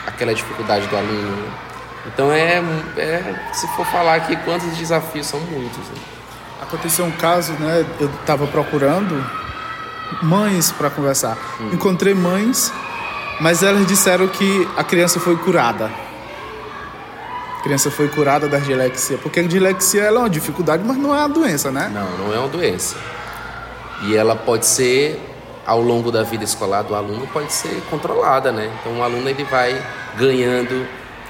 aquela 0.06 0.32
dificuldade 0.34 0.86
do 0.86 0.96
aluno. 0.96 1.52
Então 2.06 2.30
é, 2.30 2.62
é 2.96 3.50
se 3.52 3.66
for 3.74 3.84
falar 3.86 4.14
aqui 4.14 4.36
quantos 4.36 4.76
desafios 4.76 5.26
são 5.26 5.40
muitos. 5.40 5.78
Né? 5.78 5.94
Aconteceu 6.62 7.04
um 7.04 7.10
caso, 7.10 7.52
né? 7.54 7.84
Eu 8.00 8.08
estava 8.08 8.46
procurando 8.46 9.24
mães 10.22 10.70
para 10.72 10.88
conversar. 10.88 11.36
Hum. 11.60 11.70
Encontrei 11.72 12.14
mães, 12.14 12.72
mas 13.40 13.62
elas 13.62 13.86
disseram 13.86 14.28
que 14.28 14.68
a 14.76 14.84
criança 14.84 15.20
foi 15.20 15.36
curada. 15.36 15.90
Criança 17.66 17.90
foi 17.90 18.06
curada 18.06 18.46
da 18.48 18.58
dislexia, 18.58 19.18
porque 19.18 19.40
a 19.40 19.42
dislexia 19.42 20.02
é 20.02 20.10
uma 20.12 20.30
dificuldade, 20.30 20.84
mas 20.86 20.96
não 20.96 21.12
é 21.12 21.18
uma 21.18 21.28
doença, 21.28 21.68
né? 21.68 21.90
Não, 21.92 22.26
não 22.26 22.32
é 22.32 22.38
uma 22.38 22.46
doença. 22.46 22.94
E 24.04 24.14
ela 24.14 24.36
pode 24.36 24.64
ser 24.64 25.20
ao 25.66 25.80
longo 25.80 26.12
da 26.12 26.22
vida 26.22 26.44
escolar 26.44 26.82
do 26.82 26.94
aluno 26.94 27.26
pode 27.26 27.52
ser 27.52 27.82
controlada, 27.90 28.52
né? 28.52 28.70
Então 28.78 29.00
o 29.00 29.02
aluno 29.02 29.28
ele 29.28 29.42
vai 29.42 29.84
ganhando 30.16 30.86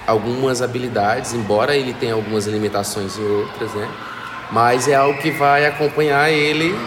algumas 0.06 0.60
habilidades, 0.60 1.32
embora 1.32 1.74
ele 1.74 1.94
tenha 1.94 2.12
algumas 2.12 2.46
limitações 2.46 3.16
em 3.16 3.24
outras, 3.24 3.72
né? 3.72 3.88
Mas 4.52 4.88
é 4.88 4.94
algo 4.94 5.18
que 5.18 5.30
vai 5.30 5.64
acompanhar 5.64 6.30
ele 6.30 6.78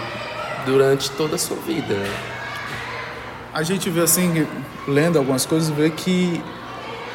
durante 0.64 1.10
toda 1.10 1.38
a 1.38 1.40
sua 1.40 1.58
vida. 1.58 1.96
Né? 1.96 2.14
A 3.52 3.64
gente 3.64 3.90
vê 3.90 4.02
assim, 4.02 4.46
lendo 4.88 5.18
algumas 5.18 5.44
coisas, 5.48 5.72
vê 5.72 5.90
que 5.90 6.40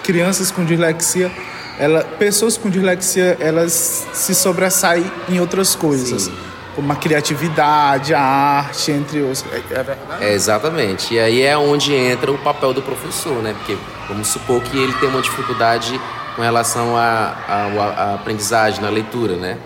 crianças 0.02 0.50
com 0.50 0.64
dislexia, 0.64 1.30
ela, 1.78 2.04
pessoas 2.18 2.56
com 2.56 2.70
dislexia, 2.70 3.36
elas 3.40 4.06
se 4.12 4.34
sobressaem 4.34 5.10
em 5.28 5.40
outras 5.40 5.74
coisas. 5.74 6.22
Sim 6.22 6.44
como 6.74 6.92
a 6.92 6.96
criatividade, 6.96 8.12
a 8.14 8.20
arte, 8.20 8.90
entre 8.90 9.22
outros. 9.22 9.44
É, 9.52 9.56
é 9.56 9.82
verdade? 9.82 10.24
É, 10.24 10.32
exatamente. 10.32 11.14
E 11.14 11.20
aí 11.20 11.42
é 11.42 11.56
onde 11.56 11.94
entra 11.94 12.32
o 12.32 12.38
papel 12.38 12.72
do 12.72 12.82
professor, 12.82 13.42
né? 13.42 13.54
Porque 13.56 13.76
vamos 14.08 14.28
supor 14.28 14.60
que 14.60 14.76
ele 14.76 14.92
tem 14.94 15.08
uma 15.08 15.22
dificuldade 15.22 16.00
com 16.34 16.42
relação 16.42 16.96
à 16.96 18.14
aprendizagem, 18.14 18.80
na 18.80 18.90
leitura, 18.90 19.36
né? 19.36 19.56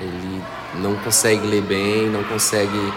Ele 0.00 0.42
não 0.74 0.96
consegue 0.96 1.46
ler 1.46 1.62
bem, 1.62 2.08
não 2.08 2.24
consegue 2.24 2.92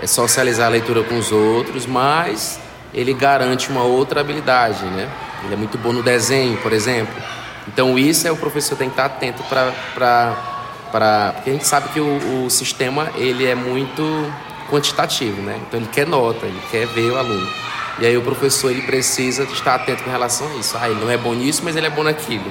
é, 0.00 0.06
socializar 0.06 0.66
a 0.66 0.70
leitura 0.70 1.02
com 1.04 1.16
os 1.18 1.30
outros, 1.30 1.86
mas 1.86 2.60
ele 2.92 3.14
garante 3.14 3.70
uma 3.70 3.82
outra 3.82 4.20
habilidade, 4.20 4.84
né? 4.86 5.08
Ele 5.44 5.54
é 5.54 5.56
muito 5.56 5.78
bom 5.78 5.92
no 5.92 6.02
desenho, 6.02 6.56
por 6.58 6.72
exemplo. 6.72 7.14
Então 7.68 7.98
isso 7.98 8.26
é 8.26 8.32
o 8.32 8.36
professor 8.36 8.76
tem 8.76 8.88
que 8.88 8.94
estar 8.94 9.06
atento 9.06 9.42
para 9.44 9.72
para 10.90 11.32
porque 11.34 11.50
a 11.50 11.52
gente 11.52 11.66
sabe 11.66 11.88
que 11.90 12.00
o, 12.00 12.44
o, 12.44 12.50
sistema 12.50 13.10
ele 13.14 13.46
é 13.46 13.54
muito 13.54 14.02
quantitativo, 14.68 15.40
né? 15.40 15.60
Então 15.66 15.78
ele 15.78 15.88
quer 15.88 16.06
nota, 16.06 16.46
ele 16.46 16.60
quer 16.70 16.86
ver 16.88 17.12
o 17.12 17.18
aluno. 17.18 17.48
E 18.00 18.06
aí 18.06 18.16
o 18.16 18.22
professor 18.22 18.70
ele 18.70 18.82
precisa 18.82 19.44
estar 19.44 19.76
atento 19.76 20.02
com 20.02 20.10
relação 20.10 20.48
a 20.48 20.54
isso. 20.56 20.76
Ah, 20.80 20.88
ele 20.88 21.00
não 21.00 21.10
é 21.10 21.16
bom 21.16 21.32
nisso, 21.32 21.62
mas 21.64 21.76
ele 21.76 21.86
é 21.86 21.90
bom 21.90 22.02
naquilo. 22.02 22.50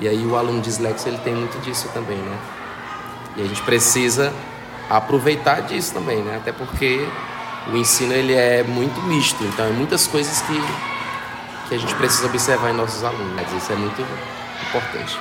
E 0.00 0.06
aí 0.06 0.24
o 0.24 0.36
aluno 0.36 0.60
dislexo 0.60 1.08
ele 1.08 1.18
tem 1.18 1.34
muito 1.34 1.58
disso 1.62 1.88
também, 1.92 2.16
né? 2.16 2.38
E 3.36 3.42
a 3.42 3.44
gente 3.44 3.62
precisa 3.62 4.32
aproveitar 4.88 5.62
disso 5.62 5.92
também, 5.92 6.22
né? 6.22 6.36
Até 6.36 6.52
porque 6.52 7.06
o 7.72 7.76
ensino 7.76 8.12
ele 8.12 8.34
é 8.34 8.62
muito 8.62 9.00
misto, 9.02 9.42
então 9.44 9.66
é 9.66 9.70
muitas 9.70 10.06
coisas 10.06 10.40
que 10.42 10.62
que 11.68 11.74
a 11.74 11.78
gente 11.78 11.94
precisa 11.94 12.26
observar 12.26 12.70
em 12.70 12.76
nossos 12.76 13.04
alunos. 13.04 13.52
Isso 13.52 13.72
é 13.72 13.76
muito 13.76 14.00
importante. 14.68 15.18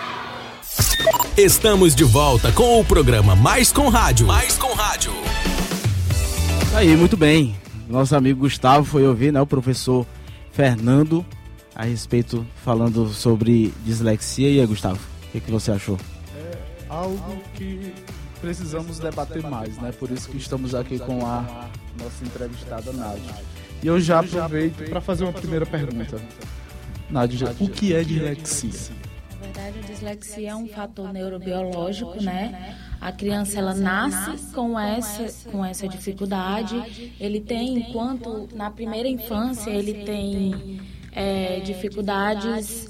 Estamos 1.38 1.94
de 1.94 2.04
volta 2.04 2.52
com 2.52 2.80
o 2.80 2.86
programa 2.86 3.36
Mais 3.36 3.72
com 3.72 3.90
Rádio. 3.90 4.28
Mais 4.28 4.58
com 4.58 4.74
Rádio. 4.74 5.12
Aí, 6.74 6.96
muito 6.96 7.18
bem. 7.18 7.56
Nosso 7.88 8.16
amigo 8.16 8.42
Gustavo 8.42 8.86
foi 8.86 9.06
ouvir, 9.08 9.32
né, 9.32 9.42
o 9.42 9.48
professor 9.48 10.06
Fernando 10.52 11.26
a 11.76 11.84
respeito 11.84 12.46
falando 12.64 13.08
sobre 13.10 13.74
dislexia. 13.86 14.50
E 14.50 14.60
aí, 14.60 14.66
Gustavo, 14.66 15.00
o 15.28 15.32
que, 15.32 15.40
que 15.40 15.52
você 15.52 15.72
achou? 15.72 15.98
É 16.36 16.58
algo 16.90 17.38
que 17.54 17.94
precisamos 18.42 19.00
debater 19.00 19.44
mais, 19.44 19.78
né? 19.78 19.92
Por 19.92 20.10
isso 20.10 20.30
que 20.30 20.38
estamos 20.38 20.74
aqui 20.74 20.98
com 20.98 21.26
a 21.26 21.68
nossa 22.02 22.24
entrevistada 22.26 22.92
Nádia. 22.92 23.36
E 23.82 23.88
eu 23.88 24.00
já 24.00 24.20
aproveito 24.20 24.90
para 24.90 25.02
fazer 25.02 25.24
uma 25.24 25.34
primeira 25.34 25.66
pergunta. 25.66 26.20
Nádia, 27.10 27.56
o 27.60 27.70
que 27.70 27.94
é 27.94 28.04
dislexia? 28.04 28.96
verdade, 29.58 29.80
a 29.80 29.82
dislexia 29.82 30.50
é 30.52 30.56
um 30.56 30.68
fator 30.68 31.12
neurobiológico, 31.12 32.22
né? 32.22 32.76
A 33.00 33.12
criança 33.12 33.60
ela 33.60 33.74
nasce 33.74 34.52
com 34.54 34.80
essa 34.80 35.50
com 35.50 35.64
essa 35.64 35.88
dificuldade. 35.88 37.14
Ele 37.20 37.40
tem, 37.40 37.80
enquanto 37.80 38.50
na 38.56 38.70
primeira 38.70 39.08
infância 39.08 39.70
ele 39.70 40.06
tem 40.06 40.82
é, 41.12 41.60
dificuldades 41.60 42.88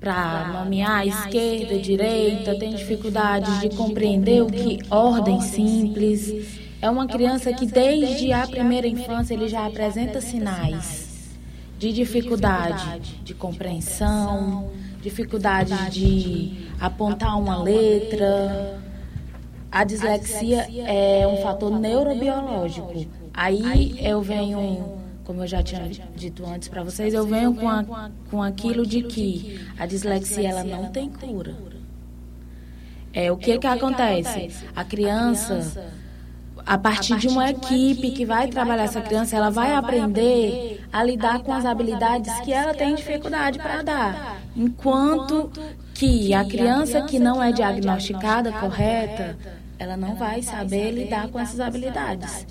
para 0.00 0.48
nomear 0.52 1.06
esquerda, 1.06 1.78
direita, 1.78 2.58
tem 2.58 2.74
dificuldades 2.74 3.60
de 3.60 3.70
compreender 3.76 4.42
o 4.42 4.46
que 4.46 4.78
ordem 4.90 5.40
simples. 5.40 6.61
É 6.82 6.90
uma 6.90 7.06
criança 7.06 7.52
que 7.52 7.64
desde 7.64 8.32
a 8.32 8.44
primeira 8.44 8.88
infância 8.88 9.34
ele 9.34 9.48
já 9.48 9.64
apresenta 9.64 10.20
sinais 10.20 11.30
de 11.78 11.92
dificuldade 11.92 13.20
de 13.22 13.32
compreensão, 13.34 14.68
dificuldade 15.00 15.90
de 15.92 16.66
apontar 16.80 17.38
uma 17.38 17.62
letra. 17.62 18.82
A 19.70 19.84
dislexia 19.84 20.66
é 20.84 21.24
um 21.24 21.36
fator 21.36 21.70
neurobiológico. 21.78 23.06
Aí 23.32 23.96
eu 24.04 24.20
venho, 24.20 24.98
como 25.22 25.44
eu 25.44 25.46
já 25.46 25.62
tinha 25.62 25.88
dito 26.16 26.44
antes 26.44 26.66
para 26.66 26.82
vocês, 26.82 27.14
eu 27.14 27.24
venho 27.24 27.54
com, 27.54 27.68
a, 27.68 28.10
com 28.28 28.42
aquilo 28.42 28.84
de 28.84 29.04
que 29.04 29.64
a 29.78 29.86
dislexia 29.86 30.48
ela 30.48 30.64
não 30.64 30.90
tem 30.90 31.08
cura. 31.08 31.54
É 33.12 33.30
o 33.30 33.36
que 33.36 33.56
que 33.56 33.68
acontece? 33.68 34.50
A 34.74 34.82
criança 34.82 36.01
a 36.66 36.78
partir 36.78 37.16
de 37.18 37.28
uma 37.28 37.50
equipe 37.50 38.10
que 38.10 38.24
vai 38.24 38.48
trabalhar 38.48 38.84
essa 38.84 39.00
criança, 39.00 39.36
ela 39.36 39.50
vai 39.50 39.74
aprender 39.74 40.84
a 40.92 41.02
lidar 41.02 41.40
com 41.40 41.52
as 41.52 41.64
habilidades 41.64 42.32
que 42.40 42.52
ela 42.52 42.72
tem 42.74 42.94
dificuldade 42.94 43.58
para 43.58 43.82
dar. 43.82 44.40
Enquanto 44.56 45.50
que 45.94 46.32
a 46.34 46.44
criança 46.44 47.02
que 47.02 47.18
não 47.18 47.42
é 47.42 47.52
diagnosticada 47.52 48.52
correta, 48.52 49.36
ela 49.78 49.96
não 49.96 50.14
vai 50.14 50.42
saber 50.42 50.92
lidar 50.92 51.28
com 51.28 51.38
essas 51.38 51.60
habilidades. 51.60 52.46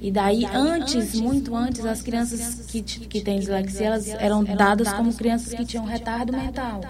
E 0.00 0.10
daí, 0.10 0.44
antes, 0.44 1.18
muito 1.18 1.56
antes, 1.56 1.84
as 1.84 2.02
crianças 2.02 2.66
que, 2.66 2.82
que 2.82 3.20
têm 3.20 3.38
dislexia, 3.38 3.86
elas 3.86 4.08
eram 4.08 4.44
dadas 4.44 4.92
como 4.92 5.12
crianças 5.14 5.54
que 5.54 5.64
tinham 5.64 5.86
retardo 5.86 6.32
mental, 6.32 6.82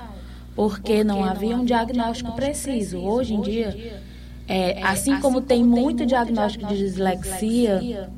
porque 0.55 1.05
não 1.05 1.25
havia 1.25 1.57
um 1.57 1.65
diagnóstico 1.65 2.33
preciso. 2.33 2.99
Hoje 2.99 3.35
em 3.35 3.41
dia, 3.41 4.03
é, 4.49 4.83
assim 4.83 5.19
como 5.21 5.41
tem 5.41 5.65
muito 5.65 6.07
diagnóstico 6.07 6.67
de 6.67 6.77
dislexia, 6.77 8.09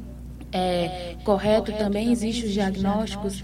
é, 0.52 1.16
correto, 1.24 1.72
também 1.72 2.10
existem 2.10 2.44
os 2.46 2.52
diagnósticos 2.52 3.42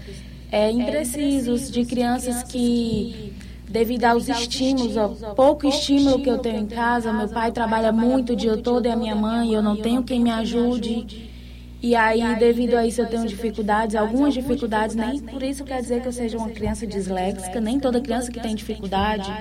é, 0.51 0.71
imprecisos 0.71 1.71
de 1.71 1.83
crianças 1.85 2.43
que, 2.43 3.33
devido 3.67 4.05
aos 4.05 4.29
estímulos, 4.29 4.97
ao 4.97 5.09
pouco 5.35 5.67
estímulo 5.67 6.21
que 6.21 6.29
eu 6.29 6.37
tenho 6.37 6.61
em 6.61 6.67
casa, 6.67 7.11
meu 7.11 7.27
pai 7.27 7.51
trabalha 7.51 7.91
muito 7.91 8.33
o 8.33 8.35
dia 8.35 8.57
todo 8.57 8.85
e 8.85 8.89
a 8.89 8.95
minha 8.95 9.15
mãe, 9.15 9.53
eu 9.53 9.61
não 9.61 9.75
tenho 9.75 10.03
quem 10.03 10.19
me 10.19 10.31
ajude. 10.31 11.24
E 11.85 11.95
aí, 11.95 12.35
devido 12.37 12.73
a 12.73 12.87
isso, 12.87 12.99
eu 12.99 13.05
tenho 13.05 13.27
dificuldades, 13.27 13.95
algumas 13.95 14.33
dificuldades, 14.33 14.95
nem 14.95 15.19
por 15.19 15.43
isso 15.43 15.63
quer 15.63 15.79
dizer 15.83 16.01
que 16.01 16.07
eu 16.07 16.11
seja 16.11 16.35
uma 16.35 16.49
criança 16.49 16.87
disléxica, 16.87 17.61
nem 17.61 17.79
toda 17.79 18.01
criança 18.01 18.31
que 18.31 18.39
tem 18.39 18.55
dificuldade 18.55 19.31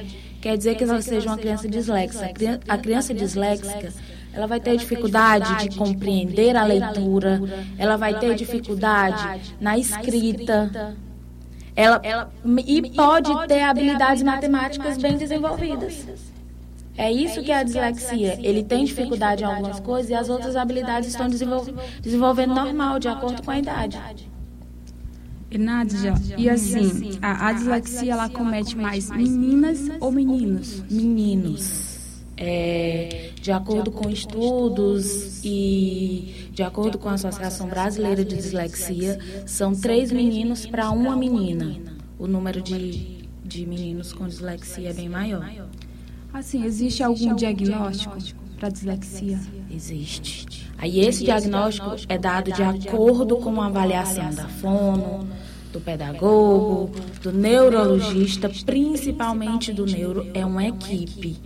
quer 0.43 0.55
dizer 0.59 0.75
que 0.75 0.85
ela 0.85 1.01
seja 1.01 1.27
uma 1.27 1.39
criança 1.39 1.67
disléxica. 1.67 2.61
A 2.69 2.77
criança 2.77 3.15
disléxica, 3.15 3.91
ela 4.31 4.47
vai 4.47 4.61
ter 4.61 4.77
dificuldade 4.77 5.57
de 5.67 5.75
compreender 5.75 6.55
a 6.55 6.65
leitura, 6.65 7.41
ela 7.79 7.97
vai 7.97 8.19
ter 8.19 8.35
dificuldade 8.35 9.55
na 9.59 9.79
escrita, 9.79 10.95
ela, 11.75 11.99
ela 12.03 12.31
e 12.67 12.91
pode 12.91 13.49
ter 13.49 13.63
habilidades 13.63 14.23
matemáticas 14.23 14.99
bem 14.99 15.17
desenvolvidas. 15.17 16.34
É 16.97 17.11
isso 17.11 17.43
que 17.43 17.51
é 17.51 17.57
a 17.57 17.63
dislexia. 17.63 18.39
Ele 18.41 18.63
tem 18.63 18.85
dificuldade 18.85 19.43
em 19.43 19.47
algumas 19.47 19.81
coisas 19.81 20.11
e 20.11 20.15
as 20.15 20.29
outras 20.29 20.55
habilidades 20.55 21.09
estão 21.09 21.29
desenvolvendo 21.29 22.55
normal, 22.55 22.99
de 22.99 23.09
acordo 23.09 23.43
com 23.43 23.51
a 23.51 23.59
idade. 23.59 23.99
E 25.51 25.59
Nádia, 25.59 26.15
e 26.37 26.51
assim, 26.51 27.17
a, 27.23 27.49
a 27.49 27.53
dislexia 27.53 28.13
ela 28.13 28.29
comete 28.29 28.77
mais 28.77 29.09
meninas 29.09 29.79
ou 30.01 30.11
meninos? 30.11 30.83
Meninos. 30.91 31.95
É, 32.37 33.31
de 33.41 33.53
acordo 33.53 33.93
com 33.93 34.11
estudos 34.11 35.45
e 35.45 36.49
de 36.51 36.65
acordo 36.65 36.99
com 36.99 37.09
a 37.09 37.13
Associação 37.13 37.69
Brasileira 37.69 38.25
de 38.25 38.35
Dislexia, 38.35 39.21
são 39.47 39.73
três 39.73 40.11
meninos 40.11 40.67
para 40.67 40.91
uma 40.91 41.17
menina. 41.17 41.77
O 42.19 42.27
número 42.27 42.61
de, 42.61 43.29
de 43.45 43.65
meninos 43.65 44.13
com 44.13 44.27
dislexia 44.27 44.91
é 44.91 44.93
bem 44.93 45.09
maior. 45.09 45.49
Assim, 46.35 46.65
existe 46.65 47.01
algum 47.01 47.37
diagnóstico 47.37 48.19
para 48.59 48.69
dislexia? 48.69 49.39
Existe. 49.71 50.69
Aí 50.77 50.99
esse 50.99 51.23
diagnóstico 51.23 51.95
é 52.09 52.19
dado 52.19 52.51
de 52.51 52.61
acordo 52.61 53.37
com 53.37 53.63
a 53.63 53.67
avaliação 53.67 54.35
da 54.35 54.49
fono, 54.49 55.29
do 55.73 55.81
pedagogo, 55.81 56.91
do 57.23 57.33
neurologista, 57.33 58.51
principalmente 58.67 59.73
do 59.73 59.87
neuro, 59.87 60.29
é 60.35 60.45
uma 60.45 60.67
equipe. 60.67 61.37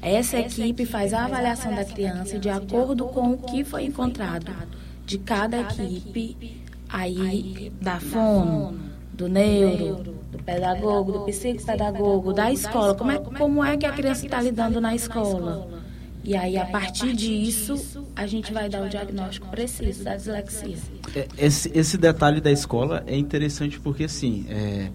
Essa 0.00 0.38
equipe 0.38 0.86
faz 0.86 1.12
a 1.12 1.26
avaliação 1.26 1.74
da 1.74 1.84
criança 1.84 2.38
de 2.38 2.48
acordo 2.48 3.04
com 3.08 3.32
o 3.32 3.38
que 3.38 3.62
foi 3.64 3.84
encontrado 3.84 4.50
de 5.04 5.18
cada 5.18 5.60
equipe, 5.60 6.62
aí 6.88 7.70
da 7.82 8.00
fono, 8.00 8.91
do 9.12 9.28
neuro, 9.28 10.14
do 10.30 10.38
pedagogo, 10.42 11.12
do 11.12 11.20
psicopedagogo, 11.20 12.32
da 12.32 12.52
escola. 12.52 12.94
Como 12.94 13.10
é, 13.10 13.18
como 13.18 13.64
é 13.64 13.76
que 13.76 13.86
a 13.86 13.92
criança 13.92 14.24
está 14.24 14.40
lidando 14.40 14.80
na 14.80 14.94
escola? 14.94 15.68
E 16.24 16.36
aí, 16.36 16.56
a 16.56 16.64
partir 16.66 17.12
disso, 17.14 18.04
a 18.14 18.26
gente 18.26 18.52
vai 18.52 18.68
dar 18.68 18.84
o 18.84 18.88
diagnóstico 18.88 19.48
preciso 19.48 20.04
da 20.04 20.14
dislexia. 20.14 20.76
É, 21.16 21.26
esse, 21.36 21.70
esse 21.74 21.98
detalhe 21.98 22.40
da 22.40 22.50
escola 22.50 23.02
é 23.06 23.16
interessante 23.16 23.80
porque, 23.80 24.04
assim, 24.04 24.46
é, 24.48 24.90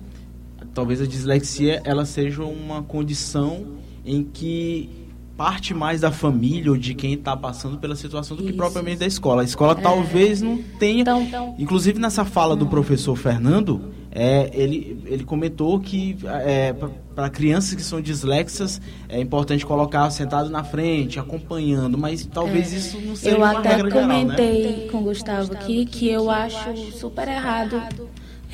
talvez 0.74 1.02
a 1.02 1.06
dislexia 1.06 1.82
ela 1.84 2.06
seja 2.06 2.44
uma 2.44 2.82
condição 2.82 3.78
em 4.06 4.24
que 4.24 4.90
parte 5.36 5.74
mais 5.74 6.02
da 6.02 6.12
família 6.12 6.72
ou 6.72 6.78
de 6.78 6.96
quem 6.96 7.14
está 7.14 7.36
passando 7.36 7.78
pela 7.78 7.96
situação 7.96 8.36
do 8.36 8.44
Isso. 8.44 8.52
que 8.52 8.58
propriamente 8.58 9.00
da 9.00 9.06
escola. 9.06 9.42
A 9.42 9.46
escola 9.46 9.74
é. 9.74 9.82
talvez 9.82 10.42
não 10.42 10.58
tenha. 10.80 11.02
Então, 11.02 11.22
então, 11.22 11.56
inclusive 11.60 12.00
nessa 12.00 12.24
fala 12.24 12.56
do 12.56 12.66
professor 12.66 13.16
Fernando, 13.16 13.94
é, 14.20 14.50
ele, 14.52 15.00
ele 15.06 15.24
comentou 15.24 15.80
que 15.80 16.18
é, 16.44 16.74
para 17.14 17.30
crianças 17.30 17.76
que 17.76 17.84
são 17.84 18.02
dislexas 18.02 18.82
é 19.08 19.22
importante 19.22 19.64
colocar 19.64 20.10
sentado 20.10 20.50
na 20.50 20.64
frente, 20.64 21.20
acompanhando, 21.20 22.00
mas 22.00 22.26
talvez 22.26 22.74
é. 22.74 22.78
isso 22.78 23.00
não 23.00 23.16
seja 23.16 23.36
eu 23.36 23.38
uma 23.38 23.62
regra 23.62 23.92
geral, 23.92 23.92
Eu 23.92 23.92
até 23.92 24.02
comentei 24.02 24.90
com 24.92 24.98
o 24.98 25.02
Gustavo 25.04 25.54
aqui 25.54 25.86
que 25.86 26.10
eu 26.10 26.32
acho 26.32 26.76
super 26.94 27.28
errado. 27.28 27.80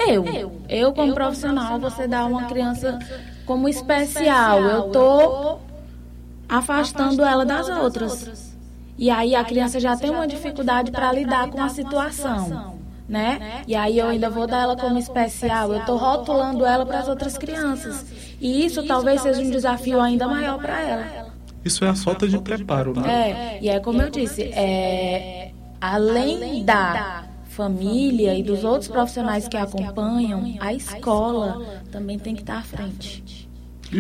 Eu, 0.05 0.25
eu 0.67 0.91
como 0.91 1.13
profissional, 1.13 1.79
você 1.79 2.09
dá 2.09 2.25
uma 2.25 2.43
criança 2.43 2.99
como 3.45 3.69
especial. 3.69 4.59
Eu 4.63 4.83
tô 4.89 5.59
afastando 6.49 7.23
ela 7.23 7.45
das 7.45 7.69
outras. 7.69 8.53
E 8.97 9.09
aí 9.09 9.33
a 9.33 9.45
criança 9.45 9.79
já 9.79 9.95
tem 9.95 10.09
uma 10.09 10.27
dificuldade 10.27 10.91
para 10.91 11.09
lidar 11.13 11.49
com 11.49 11.61
a 11.61 11.69
situação, 11.69 12.72
né? 13.13 13.61
E 13.67 13.75
aí 13.75 13.99
eu 13.99 14.07
ainda 14.07 14.27
vou 14.27 14.47
dar 14.47 14.63
ela 14.63 14.75
como 14.75 14.97
especial, 14.97 15.71
eu 15.71 15.79
estou 15.81 15.97
rotulando 15.97 16.65
ela 16.65 16.83
para 16.83 16.97
as 16.97 17.07
outras 17.07 17.37
crianças. 17.37 18.05
E 18.41 18.65
isso 18.65 18.83
talvez 18.87 19.21
seja 19.21 19.39
um 19.39 19.51
desafio 19.51 20.01
ainda 20.01 20.27
maior 20.27 20.57
para 20.57 20.81
ela. 20.81 21.27
Isso 21.63 21.85
é 21.85 21.89
a 21.89 21.95
falta 21.95 22.27
de 22.27 22.39
preparo, 22.39 22.99
né? 22.99 23.29
É, 23.29 23.59
e 23.61 23.69
é 23.69 23.79
como 23.79 24.01
eu 24.01 24.09
disse, 24.09 24.41
é, 24.41 25.51
além 25.79 26.65
da 26.65 27.25
família 27.45 28.35
e 28.35 28.41
dos 28.41 28.63
outros 28.63 28.89
profissionais 28.89 29.47
que 29.47 29.55
acompanham, 29.55 30.55
a 30.59 30.73
escola 30.73 31.83
também 31.91 32.17
tem 32.17 32.33
que 32.33 32.41
estar 32.41 32.57
à 32.57 32.63
frente. 32.63 33.42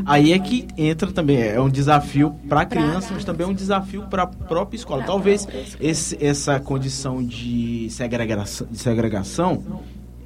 Aí 0.05 0.33
é 0.33 0.39
que 0.39 0.67
entra 0.77 1.11
também, 1.11 1.41
é 1.41 1.59
um 1.59 1.69
desafio 1.69 2.35
para 2.47 2.61
a 2.61 2.65
criança, 2.65 3.09
mas 3.13 3.23
também 3.23 3.45
é 3.45 3.49
um 3.49 3.53
desafio 3.53 4.03
para 4.03 4.23
a 4.23 4.27
própria 4.27 4.77
escola. 4.77 5.03
Talvez 5.03 5.47
esse, 5.79 6.17
essa 6.23 6.59
condição 6.59 7.23
de 7.23 7.87
segregação, 7.89 8.67
de 8.69 8.77
segregação 8.77 9.63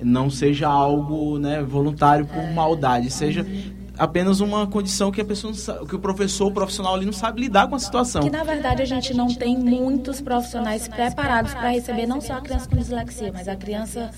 não 0.02 0.30
seja 0.30 0.68
algo 0.68 1.40
né, 1.40 1.64
voluntário 1.64 2.26
por 2.26 2.44
maldade, 2.52 3.10
seja 3.10 3.46
apenas 3.98 4.40
uma 4.40 4.68
condição 4.68 5.12
que 5.12 5.20
a 5.20 5.26
pessoa 5.26 5.54
que 5.88 5.96
o 5.96 6.00
professor 6.00 6.48
o 6.48 6.52
profissional 6.52 6.94
ali 6.94 7.06
não 7.06 7.14
sabe 7.14 7.42
lidar 7.42 7.68
com 7.68 7.76
a 7.76 7.80
situação. 7.80 8.22
Que 8.22 8.30
na 8.30 8.44
verdade 8.44 8.82
a 8.82 8.86
gente 8.86 9.14
não 9.14 9.28
tem 9.28 9.58
muitos 9.58 10.22
profissionais 10.22 10.88
preparados 10.88 11.54
para 11.54 11.70
receber 11.70 12.06
não 12.06 12.22
só 12.22 12.34
a 12.34 12.42
criança 12.42 12.70
com 12.70 12.78
dislexia, 12.78 13.32
mas 13.34 13.48
a 13.48 13.56
criança 13.56 14.12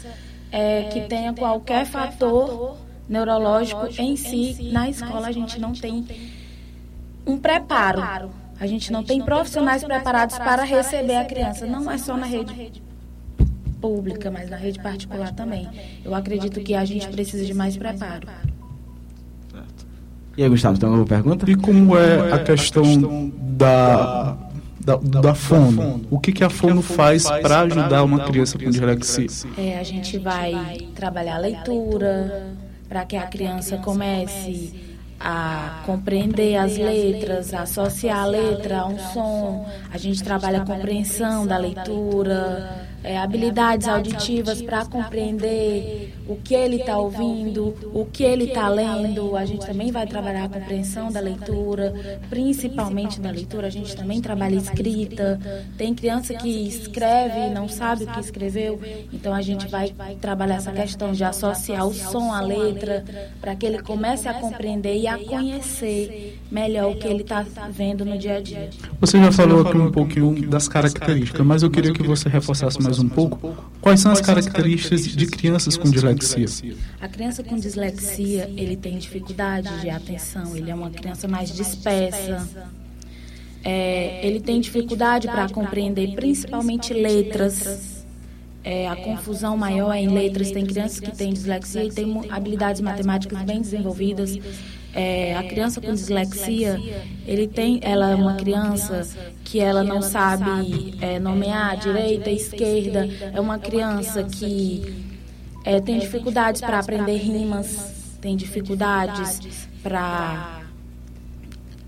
é, 0.51 0.84
que 0.84 1.01
tenha 1.01 1.34
qualquer 1.34 1.86
fator 1.86 2.75
neurológico 3.10 3.88
em 3.98 4.16
si, 4.16 4.70
na 4.72 4.88
escola 4.88 5.28
a 5.28 5.32
gente 5.32 5.60
não 5.60 5.74
tem 5.74 6.06
um 7.25 7.38
preparo. 7.38 8.30
A 8.60 8.68
gente 8.68 8.92
não 8.92 9.04
tem 9.04 9.22
profissionais 9.22 9.84
preparados 9.84 10.38
para 10.38 10.63
receber 10.63 11.16
a 11.16 11.25
criança. 11.25 11.66
Não 11.66 11.89
é 11.89 11.98
só 11.98 12.16
na 12.16 12.25
rede 12.25 12.82
pública, 13.82 14.30
mas 14.30 14.50
na 14.50 14.58
rede 14.58 14.80
particular 14.80 15.34
também. 15.34 15.68
Eu 16.04 16.13
acredito 16.13 16.60
que 16.60 16.75
a 16.75 16.86
gente 16.86 17.08
precisa 17.08 17.46
de 17.46 17.54
mais 17.54 17.75
preparo. 17.75 18.28
E 20.38 20.43
aí, 20.43 20.50
Gustavo, 20.50 20.78
tem 20.78 20.88
alguma 20.88 21.06
pergunta? 21.06 21.50
E 21.50 21.56
como 21.56 21.98
é 21.98 22.32
a 22.32 22.39
questão 22.39 23.30
da, 23.58 24.38
da, 24.80 24.95
da 24.98 25.36
fono? 25.36 26.02
O 26.10 26.19
que, 26.19 26.32
que 26.32 26.43
a 26.43 26.50
fono 26.50 26.82
faz 26.82 27.30
para 27.30 27.62
ajudar 27.62 28.04
uma 28.04 28.19
criança 28.19 28.58
com 28.58 28.69
dislexia? 28.69 29.28
É, 29.58 29.78
a 29.78 29.84
gente 29.84 30.17
vai 30.17 30.88
trabalhar 30.95 31.36
a 31.36 31.39
leitura, 31.39 32.54
para 32.89 33.06
que 33.06 33.15
a 33.15 33.28
criança 33.28 33.78
comece 33.78 34.89
a 35.19 35.84
compreender 35.86 36.56
as 36.56 36.75
letras, 36.78 37.54
a 37.54 37.62
associar 37.62 38.19
a 38.19 38.25
letra 38.25 38.80
a 38.80 38.88
um 38.88 38.97
som. 38.97 39.67
A 39.93 39.97
gente 39.97 40.23
trabalha 40.23 40.63
a 40.63 40.65
compreensão 40.65 41.45
da 41.45 41.58
leitura, 41.58 42.88
é, 43.04 43.17
habilidades 43.17 43.88
auditivas 43.88 44.62
para 44.62 44.86
compreender 44.86 46.17
o 46.30 46.36
que 46.36 46.54
ele 46.54 46.76
está 46.76 46.96
ouvindo, 46.96 47.76
o 47.92 48.06
que 48.06 48.24
ele 48.24 48.46
está 48.46 48.70
lendo. 48.70 49.36
A 49.36 49.46
gente 49.46 49.65
também 49.65 49.92
vai 49.92 50.06
trabalhar 50.06 50.46
a 50.46 50.50
compreensão 50.50 51.12
da 51.12 51.20
leitura, 51.20 51.92
principalmente 52.30 53.20
da 53.20 53.32
leitura. 53.32 53.65
A 53.65 53.72
gente 53.72 53.96
também 53.96 54.22
trabalha 54.22 54.56
escrita. 54.56 55.39
Tem 55.76 55.94
criança 55.96 56.36
que 56.36 56.68
escreve 56.68 57.48
e 57.48 57.50
não 57.50 57.68
sabe 57.68 58.04
o 58.04 58.08
que 58.08 58.20
escreveu, 58.20 58.80
então 59.12 59.34
a 59.34 59.42
gente 59.42 59.68
vai 59.68 59.94
trabalhar 60.22 60.56
essa 60.56 60.72
questão 60.72 61.12
de 61.12 61.24
associar 61.24 61.88
o 61.88 61.94
som 61.94 62.32
à 62.32 62.42
letra 62.42 63.04
para 63.42 63.56
que 63.56 63.65
ele 63.65 63.82
comece 63.82 64.28
a 64.28 64.34
compreender 64.36 64.98
e 64.98 65.08
a 65.08 65.18
conhecer 65.18 66.39
melhor 66.52 66.92
o 66.92 66.96
que 66.96 67.08
ele 67.08 67.24
está 67.24 67.46
vendo 67.72 68.06
no 68.06 68.18
dia 68.18 68.38
a 68.38 68.42
dia. 68.42 68.70
Você 69.00 69.18
já 69.18 69.32
falou 69.32 69.68
aqui 69.68 69.78
um 69.78 69.92
pouquinho 69.92 70.48
das 70.48 70.68
características, 70.68 71.46
mas 71.46 71.63
eu 71.63 71.72
queria 71.72 71.92
que 71.92 72.04
você 72.04 72.30
reforçasse 72.30 72.82
mais 72.82 73.00
um 73.00 73.10
pouco. 73.10 73.56
Quais 73.82 74.00
são 74.00 74.12
as 74.12 74.22
características 74.22 75.08
de 75.08 75.26
crianças 75.26 75.78
com 75.78 75.89
dislexia? 76.19 76.75
A 77.01 77.08
criança 77.08 77.43
com 77.43 77.55
dislexia, 77.55 78.49
ele 78.55 78.75
tem 78.75 78.97
dificuldade 78.97 79.82
de 79.82 79.89
atenção, 79.89 80.55
ele 80.55 80.69
é 80.69 80.75
uma 80.75 80.89
criança 80.89 81.27
mais 81.27 81.53
dispersa. 81.55 82.47
É, 83.63 84.25
ele 84.25 84.39
tem 84.39 84.60
dificuldade 84.62 85.27
para 85.27 85.49
compreender 85.49 86.15
principalmente 86.15 86.93
letras. 86.93 88.05
É, 88.63 88.88
a 88.88 88.95
confusão 88.95 89.58
maior 89.58 89.93
é 89.93 90.01
em 90.01 90.10
letras. 90.10 90.51
Tem 90.51 90.65
crianças 90.65 90.99
que 90.99 91.12
têm 91.12 91.34
dislexia 91.34 91.84
e 91.84 91.91
têm 91.91 92.21
habilidades 92.29 92.82
matemáticas 92.82 93.41
bem 93.43 93.62
desenvolvidas. 93.62 94.38
É, 94.93 95.36
a 95.36 95.43
criança 95.43 95.79
com 95.79 95.93
dislexia, 95.93 96.79
ele 97.25 97.47
tem, 97.47 97.79
ela 97.84 98.10
é 98.10 98.15
uma 98.15 98.36
criança 98.36 99.08
que 99.43 99.60
ela 99.60 99.84
não 99.84 100.01
sabe 100.01 100.95
é, 100.99 101.19
nomear 101.19 101.77
direita, 101.77 102.29
esquerda. 102.32 103.08
É 103.34 103.39
uma 103.39 103.60
criança 103.60 104.23
que 104.23 105.09
é, 105.63 105.80
tem 105.80 106.00
dificuldades 106.00 106.62
para 106.62 106.80
aprender 106.80 107.17
rimas, 107.17 108.15
tem 108.22 108.36
dificuldades 108.36 109.67
para 109.84 110.62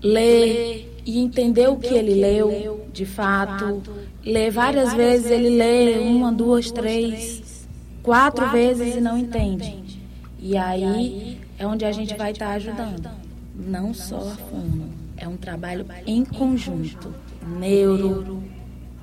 ler 0.02 1.00
e 1.04 1.18
entender 1.18 1.68
o 1.68 1.76
que 1.76 1.94
ele 1.94 2.14
leu, 2.14 2.86
de 2.92 3.06
fato. 3.06 3.82
Ler 4.24 4.50
várias 4.50 4.94
vezes, 4.94 5.30
ele 5.30 5.50
lê 5.50 5.98
uma, 5.98 6.30
duas, 6.32 6.70
três, 6.70 7.66
quatro 8.02 8.48
vezes 8.50 8.96
e 8.96 9.00
não 9.00 9.18
entende. 9.18 10.00
E 10.38 10.56
aí 10.56 11.40
é 11.58 11.66
onde 11.66 11.84
a 11.84 11.92
gente 11.92 12.16
vai 12.16 12.32
estar 12.32 12.46
tá 12.46 12.52
ajudando. 12.52 13.10
Não 13.54 13.92
só 13.92 14.18
a 14.18 14.36
fono, 14.36 14.90
é 15.16 15.28
um 15.28 15.36
trabalho 15.36 15.86
em 16.06 16.24
conjunto. 16.24 17.14
Neuro, 17.58 18.42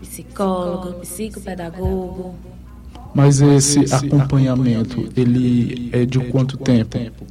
psicólogo, 0.02 1.00
psicopedagogo. 1.02 2.36
Mas 3.14 3.42
esse 3.42 3.94
acompanhamento, 3.94 5.10
ele 5.16 5.90
é 5.92 6.06
de 6.06 6.20
quanto 6.20 6.58
tempo? 6.58 7.26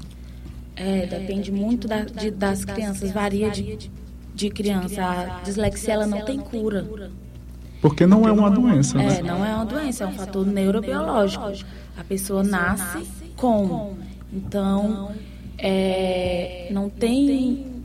É, 0.74 1.06
depende 1.06 1.50
muito 1.50 1.88
da, 1.88 2.02
de, 2.04 2.30
das 2.30 2.64
crianças, 2.64 3.10
varia 3.10 3.50
de, 3.50 3.90
de 4.34 4.50
criança. 4.50 5.02
A 5.02 5.40
dislexia 5.42 5.94
ela 5.94 6.06
não 6.06 6.24
tem 6.24 6.38
cura. 6.38 6.86
Porque 7.80 8.06
não 8.06 8.26
é 8.26 8.32
uma 8.32 8.50
doença, 8.50 8.98
né? 8.98 9.18
É, 9.18 9.22
não 9.22 9.44
é 9.44 9.54
uma 9.54 9.64
doença, 9.64 10.04
é 10.04 10.06
um 10.06 10.12
fator 10.12 10.46
neurobiológico. 10.46 11.52
A 11.96 12.04
pessoa 12.04 12.42
nasce 12.42 13.06
com. 13.36 13.96
Então, 14.32 15.12
é, 15.56 16.68
não 16.70 16.88
tem 16.88 17.77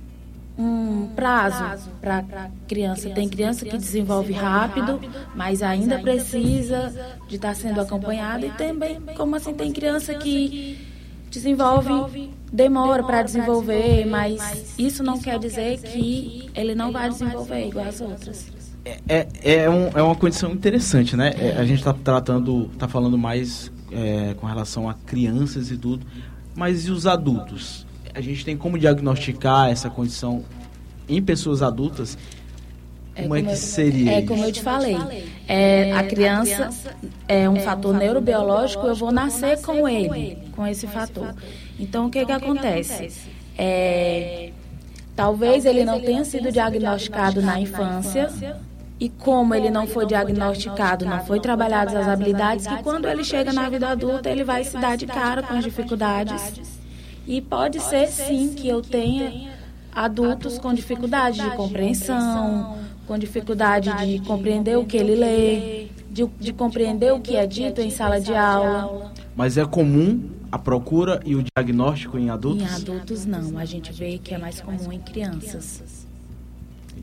um 0.57 1.07
prazo 1.15 1.89
para 1.99 2.49
criança. 2.67 3.09
Tem 3.09 3.27
criança 3.27 3.65
que 3.65 3.77
desenvolve 3.77 4.33
rápido, 4.33 4.99
mas 5.35 5.61
ainda 5.61 5.99
precisa 5.99 6.93
de 7.27 7.35
estar 7.35 7.55
sendo 7.55 7.81
acompanhada. 7.81 8.45
E 8.45 8.51
também, 8.51 8.99
como 9.15 9.35
assim, 9.35 9.53
tem 9.53 9.71
criança 9.71 10.13
que 10.13 10.79
desenvolve, 11.29 12.29
demora 12.51 13.03
para 13.03 13.23
desenvolver, 13.23 14.05
mas 14.05 14.75
isso 14.77 15.03
não 15.03 15.19
quer 15.19 15.39
dizer 15.39 15.79
que 15.79 16.49
ele 16.53 16.75
não 16.75 16.91
vai 16.91 17.09
desenvolver 17.09 17.67
igual 17.67 17.87
as 17.87 17.99
outras. 17.99 18.51
É, 18.85 18.99
é, 19.07 19.27
é, 19.43 19.69
um, 19.69 19.87
é 19.95 20.01
uma 20.03 20.15
condição 20.15 20.51
interessante, 20.51 21.15
né? 21.15 21.33
É, 21.39 21.57
a 21.57 21.65
gente 21.65 21.79
está 21.79 21.93
tratando, 21.93 22.69
está 22.73 22.87
falando 22.87 23.17
mais 23.17 23.71
é, 23.91 24.35
com 24.35 24.45
relação 24.45 24.89
a 24.89 24.93
crianças 24.93 25.71
e 25.71 25.77
tudo, 25.77 26.05
mas 26.53 26.85
e 26.85 26.91
os 26.91 27.07
adultos? 27.07 27.87
A 28.13 28.21
gente 28.21 28.45
tem 28.45 28.55
como 28.55 28.77
diagnosticar 28.77 29.69
essa 29.69 29.89
condição 29.89 30.43
em 31.07 31.21
pessoas 31.21 31.61
adultas? 31.61 32.17
Como 33.15 33.35
é 33.35 33.41
que 33.43 33.55
seria 33.55 34.19
É 34.19 34.21
como 34.23 34.43
eu 34.43 34.51
te 34.51 34.61
falei. 34.61 34.97
É, 35.47 35.91
a 35.93 36.03
criança 36.03 36.69
é 37.27 37.49
um 37.49 37.59
fator 37.59 37.95
neurobiológico, 37.95 38.87
eu 38.87 38.95
vou 38.95 39.11
nascer 39.11 39.61
com 39.61 39.87
ele, 39.87 40.37
com 40.55 40.65
esse 40.65 40.87
fator. 40.87 41.33
Então, 41.79 42.07
o 42.07 42.09
que, 42.09 42.25
que 42.25 42.31
acontece? 42.31 43.11
É, 43.57 44.51
talvez 45.15 45.65
ele 45.65 45.85
não 45.85 45.99
tenha 45.99 46.23
sido 46.23 46.51
diagnosticado 46.51 47.41
na 47.41 47.59
infância, 47.59 48.31
e 48.99 49.09
como 49.09 49.53
ele 49.53 49.69
não 49.69 49.85
foi 49.85 50.05
diagnosticado, 50.05 51.05
não 51.05 51.23
foi 51.25 51.39
trabalhadas 51.39 51.95
as 51.95 52.07
habilidades, 52.07 52.65
que 52.65 52.81
quando 52.81 53.07
ele 53.07 53.23
chega 53.23 53.51
na 53.51 53.69
vida 53.69 53.89
adulta, 53.89 54.29
ele 54.29 54.43
vai 54.43 54.63
se 54.63 54.77
dar 54.77 54.95
de 54.95 55.05
cara 55.05 55.43
com 55.43 55.55
as 55.55 55.63
dificuldades. 55.63 56.82
E 57.25 57.41
pode 57.41 57.79
ser, 57.79 58.07
sim, 58.07 58.53
que 58.53 58.67
eu 58.67 58.81
tenha 58.81 59.51
adultos 59.93 60.57
com 60.57 60.73
dificuldade 60.73 61.41
de 61.41 61.55
compreensão, 61.55 62.77
com 63.07 63.17
dificuldade 63.17 63.91
de 64.05 64.19
compreender 64.25 64.77
o 64.77 64.85
que 64.85 64.97
ele 64.97 65.15
lê, 65.15 65.87
de, 66.09 66.25
de 66.39 66.53
compreender 66.53 67.13
o 67.13 67.19
que 67.19 67.35
é 67.35 67.45
dito 67.45 67.81
em 67.81 67.89
sala 67.89 68.19
de 68.19 68.35
aula. 68.35 69.13
Mas 69.35 69.57
é 69.57 69.65
comum 69.65 70.29
a 70.51 70.59
procura 70.59 71.19
e 71.25 71.35
o 71.35 71.43
diagnóstico 71.43 72.17
em 72.17 72.29
adultos? 72.29 72.61
Em 72.61 72.75
adultos, 72.75 73.25
não. 73.25 73.57
A 73.57 73.65
gente 73.65 73.91
vê 73.91 74.17
que 74.17 74.33
é 74.33 74.37
mais 74.37 74.61
comum 74.61 74.91
em 74.91 74.99
crianças. 74.99 76.05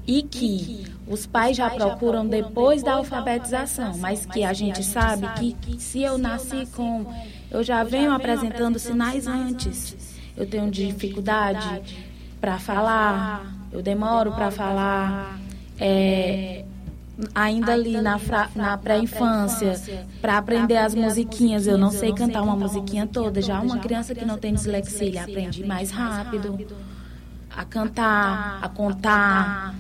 E 0.07 0.23
que 0.23 0.85
os 1.07 1.27
pais 1.27 1.57
já 1.57 1.69
procuram 1.71 2.27
depois 2.27 2.83
da 2.83 2.95
alfabetização, 2.95 3.99
mas 3.99 4.25
que 4.25 4.45
a 4.45 4.53
gente 4.53 4.85
sabe 4.85 5.57
que 5.61 5.81
se 5.81 6.03
eu 6.03 6.17
nasci 6.17 6.67
com. 6.75 7.07
Eu 7.51 7.65
já 7.65 7.83
venho 7.83 8.13
apresentando 8.13 8.79
sinais 8.79 9.27
antes. 9.27 10.10
Eu 10.41 10.47
tenho 10.47 10.71
dificuldade 10.71 11.83
para 12.41 12.59
falar, 12.59 13.45
eu 13.71 13.83
demoro 13.83 14.33
para 14.33 14.51
falar. 14.51 15.39
É, 15.79 16.65
ainda 17.35 17.75
ali 17.75 18.01
na, 18.01 18.19
na 18.57 18.79
pré-infância, 18.79 19.79
para 20.23 20.39
aprender 20.39 20.79
as 20.79 20.95
musiquinhas, 20.95 21.67
eu 21.67 21.77
não 21.77 21.91
sei 21.91 22.15
cantar 22.15 22.41
uma 22.41 22.57
musiquinha 22.57 23.07
toda. 23.07 23.43
Já 23.43 23.61
uma 23.61 23.79
criança 23.81 24.15
que 24.15 24.25
não 24.25 24.39
tem 24.39 24.55
dislexia, 24.55 25.09
ele 25.09 25.19
aprende 25.19 25.63
mais 25.67 25.91
rápido 25.91 26.59
a 27.55 27.63
cantar, 27.67 28.61
a 28.63 28.69
contar, 28.71 29.75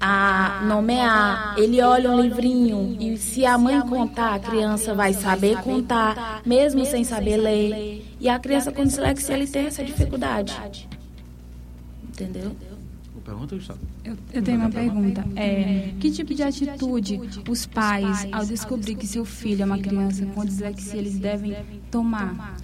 a 0.00 0.62
nomear. 0.64 1.56
Ele 1.58 1.82
olha 1.82 2.10
um 2.10 2.18
livrinho 2.18 2.96
e 2.98 3.18
se 3.18 3.44
a 3.44 3.58
mãe 3.58 3.82
contar, 3.82 4.34
a 4.34 4.38
criança 4.38 4.94
vai 4.94 5.12
saber 5.12 5.60
contar, 5.60 6.40
mesmo 6.46 6.86
sem 6.86 7.04
saber 7.04 7.36
ler. 7.36 8.05
E 8.26 8.28
a 8.28 8.40
criança 8.40 8.72
com 8.72 8.82
dislexia, 8.82 9.36
ele 9.36 9.46
tem 9.46 9.66
essa 9.66 9.84
dificuldade. 9.84 10.52
Entendeu? 12.02 12.56
Pergunta, 13.24 13.54
Gustavo. 13.54 13.78
Eu, 14.04 14.16
eu 14.32 14.42
tenho 14.42 14.58
uma 14.58 14.68
pergunta. 14.68 15.24
É, 15.36 15.92
que 16.00 16.10
tipo 16.10 16.34
de 16.34 16.42
atitude 16.42 17.20
os 17.48 17.66
pais, 17.66 18.26
ao 18.32 18.44
descobrir 18.44 18.96
que 18.96 19.06
seu 19.06 19.24
filho 19.24 19.62
é 19.62 19.64
uma 19.64 19.78
criança 19.78 20.26
com 20.26 20.44
dislexia, 20.44 20.98
eles 20.98 21.20
devem 21.20 21.56
tomar? 21.88 22.56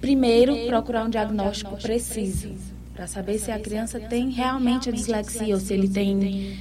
Primeiro, 0.00 0.56
procurar 0.68 1.04
um 1.04 1.10
diagnóstico 1.10 1.76
preciso, 1.82 2.54
para 2.94 3.08
saber 3.08 3.40
se 3.40 3.50
a 3.50 3.58
criança 3.58 3.98
tem 3.98 4.30
realmente 4.30 4.88
a 4.88 4.92
dislexia 4.92 5.52
ou 5.52 5.60
se 5.60 5.74
ele 5.74 5.88
tem 5.88 6.56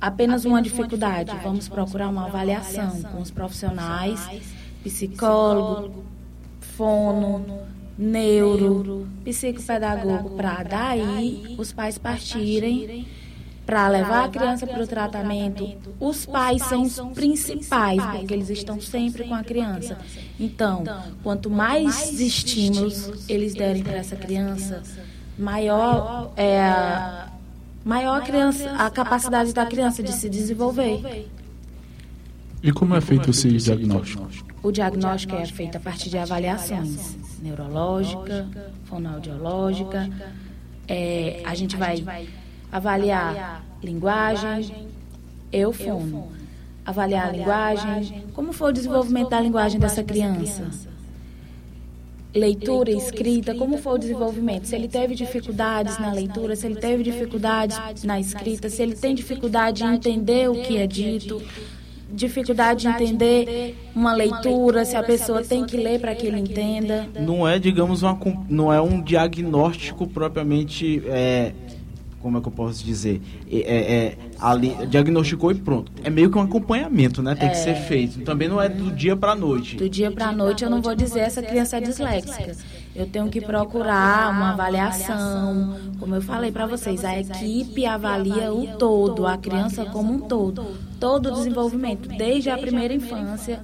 apenas 0.00 0.44
uma 0.44 0.62
dificuldade. 0.62 1.32
Vamos 1.42 1.68
procurar 1.68 2.08
uma 2.10 2.26
avaliação 2.26 3.02
com 3.02 3.20
os 3.20 3.32
profissionais, 3.32 4.20
psicólogo, 4.84 6.04
fono, 6.80 7.44
neuro, 7.98 9.06
psicopedagogo, 9.22 10.30
para 10.30 10.62
daí 10.62 11.54
os 11.58 11.74
pais 11.74 11.98
partirem 11.98 13.06
para 13.66 13.86
levar 13.88 14.24
a 14.24 14.28
criança 14.30 14.66
para 14.66 14.82
o 14.82 14.86
tratamento. 14.86 15.68
Os 16.00 16.24
pais 16.24 16.62
são 16.62 16.82
os 16.84 16.98
principais, 17.14 18.02
porque 18.02 18.32
eles 18.32 18.48
estão 18.48 18.80
sempre 18.80 19.24
com 19.24 19.34
a 19.34 19.44
criança. 19.44 19.98
Então, 20.40 20.82
quanto 21.22 21.50
mais 21.50 22.18
estímulos 22.18 23.28
eles 23.28 23.52
derem 23.52 23.82
para 23.82 23.98
essa 23.98 24.16
criança, 24.16 24.82
maior 25.38 26.32
é 26.34 26.62
a, 26.62 27.28
maior 27.84 28.22
a, 28.22 28.24
criança, 28.24 28.70
a 28.70 28.88
capacidade 28.88 29.52
da 29.52 29.66
criança 29.66 30.02
de 30.02 30.12
se 30.12 30.30
desenvolver. 30.30 31.28
E 32.62 32.70
como 32.72 32.94
é 32.94 33.00
feito 33.00 33.30
esse 33.30 33.48
diagnóstico? 33.48 34.28
O 34.62 34.70
diagnóstico 34.70 35.34
é 35.34 35.46
feito 35.46 35.76
a 35.76 35.80
partir 35.80 36.10
de 36.10 36.18
avaliações 36.18 37.16
neurológica, 37.42 38.46
fonoaudiológica. 38.84 40.10
É, 40.86 41.40
a 41.44 41.54
gente 41.54 41.76
vai 41.76 42.28
avaliar 42.70 43.64
linguagem, 43.82 44.88
eu 45.50 45.72
fono. 45.72 46.28
Avaliar 46.84 47.28
a 47.28 47.32
linguagem, 47.32 48.24
como 48.34 48.52
foi 48.52 48.70
o 48.70 48.72
desenvolvimento 48.72 49.30
da 49.30 49.40
linguagem 49.40 49.80
dessa 49.80 50.02
criança. 50.02 50.68
Leitura 52.34 52.90
escrita, 52.90 53.54
como 53.54 53.78
foi 53.78 53.94
o 53.94 53.98
desenvolvimento? 53.98 54.66
Se 54.66 54.76
ele 54.76 54.86
teve 54.86 55.14
dificuldades 55.14 55.98
na 55.98 56.12
leitura, 56.12 56.54
se 56.54 56.66
ele 56.66 56.76
teve 56.76 57.02
dificuldades 57.02 58.04
na 58.04 58.20
escrita, 58.20 58.68
se 58.68 58.82
ele 58.82 58.94
tem 58.94 59.14
dificuldade 59.14 59.82
em 59.82 59.94
entender 59.94 60.48
o 60.48 60.62
que 60.62 60.76
é 60.76 60.86
dito, 60.86 61.42
dificuldade 62.12 62.82
de 62.82 62.88
entender 62.88 63.76
uma 63.94 64.12
leitura, 64.12 64.84
se 64.84 64.96
a 64.96 65.02
pessoa 65.02 65.42
tem 65.42 65.64
que 65.64 65.76
ler 65.76 66.00
para 66.00 66.14
que 66.14 66.26
ele 66.26 66.38
entenda. 66.38 67.08
Não 67.18 67.46
é, 67.46 67.58
digamos, 67.58 68.02
uma, 68.02 68.18
não 68.48 68.72
é 68.72 68.80
um 68.80 69.00
diagnóstico 69.00 70.06
propriamente. 70.06 71.02
É, 71.06 71.52
como 72.20 72.36
é 72.36 72.40
que 72.40 72.48
eu 72.48 72.52
posso 72.52 72.84
dizer? 72.84 73.20
É, 73.50 73.56
é- 73.56 73.94
é 74.06 74.16
ali, 74.38 74.74
diagnosticou 74.88 75.52
e 75.52 75.54
pronto. 75.54 75.90
É 76.04 76.10
meio 76.10 76.30
que 76.30 76.36
um 76.36 76.42
acompanhamento, 76.42 77.22
né? 77.22 77.34
Tem 77.34 77.48
que 77.48 77.56
ser 77.56 77.74
feito. 77.74 78.20
Também 78.20 78.46
não 78.46 78.60
é 78.60 78.68
do 78.68 78.90
dia 78.90 79.16
para 79.16 79.34
noite. 79.34 79.76
Do 79.76 79.88
dia 79.88 80.10
para 80.10 80.26
a 80.28 80.32
noite 80.32 80.62
eu 80.62 80.68
não 80.68 80.82
vou 80.82 80.94
dizer 80.94 81.20
essa 81.20 81.42
criança 81.42 81.78
é 81.78 81.80
disléxica. 81.80 82.54
Eu 83.00 83.06
tenho 83.06 83.28
que 83.30 83.40
procurar 83.40 84.30
uma 84.30 84.50
avaliação. 84.50 85.74
Como 85.98 86.14
eu 86.14 86.20
falei 86.20 86.52
para 86.52 86.66
vocês, 86.66 87.02
a 87.04 87.18
equipe 87.18 87.86
avalia 87.86 88.52
o 88.52 88.76
todo, 88.76 89.26
a 89.26 89.38
criança 89.38 89.86
como 89.86 90.12
um 90.12 90.20
todo. 90.20 90.76
Todo 91.00 91.30
o 91.30 91.32
desenvolvimento, 91.32 92.08
desde 92.08 92.50
a 92.50 92.58
primeira 92.58 92.92
infância 92.92 93.60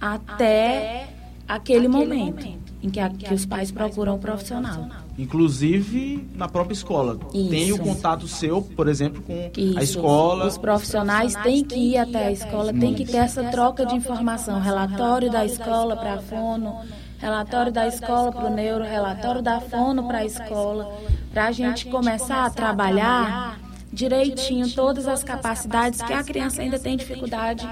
até 0.00 1.08
aquele 1.46 1.86
momento 1.86 2.44
em 2.82 2.88
que, 2.90 2.98
a- 2.98 3.10
que 3.10 3.32
os 3.34 3.44
pais 3.46 3.70
procuram 3.70 4.16
o 4.16 4.18
profissional. 4.18 4.88
Inclusive 5.18 6.26
na 6.34 6.48
própria 6.48 6.72
escola. 6.72 7.16
Tem 7.30 7.70
o 7.72 7.78
contato 7.78 8.26
seu, 8.26 8.62
por 8.62 8.88
exemplo, 8.88 9.22
com 9.22 9.32
a 9.32 9.60
Isso. 9.82 9.98
escola. 9.98 10.46
Os 10.46 10.56
profissionais 10.58 11.34
têm 11.36 11.62
que 11.62 11.76
ir 11.76 11.98
até 11.98 12.26
a 12.28 12.32
escola, 12.32 12.72
tem 12.72 12.94
que 12.94 13.04
ter 13.04 13.18
essa 13.18 13.44
troca 13.44 13.84
de 13.86 13.94
informação. 13.94 14.58
Relatório 14.60 15.30
da 15.30 15.44
escola 15.44 15.94
para 15.96 16.14
a 16.14 16.18
fono, 16.22 16.76
relatório 17.20 17.70
da 17.70 17.86
escola 17.86 18.32
para 18.32 18.46
o 18.46 18.50
neuro, 18.54 18.82
relatório 18.82 19.42
da 19.42 19.60
fono 19.60 20.06
para 20.06 20.18
a 20.18 20.24
escola, 20.24 20.90
para 21.32 21.46
a 21.46 21.52
gente 21.52 21.86
começar 21.86 22.46
a 22.46 22.50
trabalhar 22.50 23.60
direitinho 23.92 24.70
todas 24.70 25.06
as 25.06 25.22
capacidades 25.22 26.00
que 26.00 26.12
a 26.12 26.24
criança 26.24 26.62
ainda 26.62 26.78
tem 26.78 26.96
dificuldade 26.96 27.68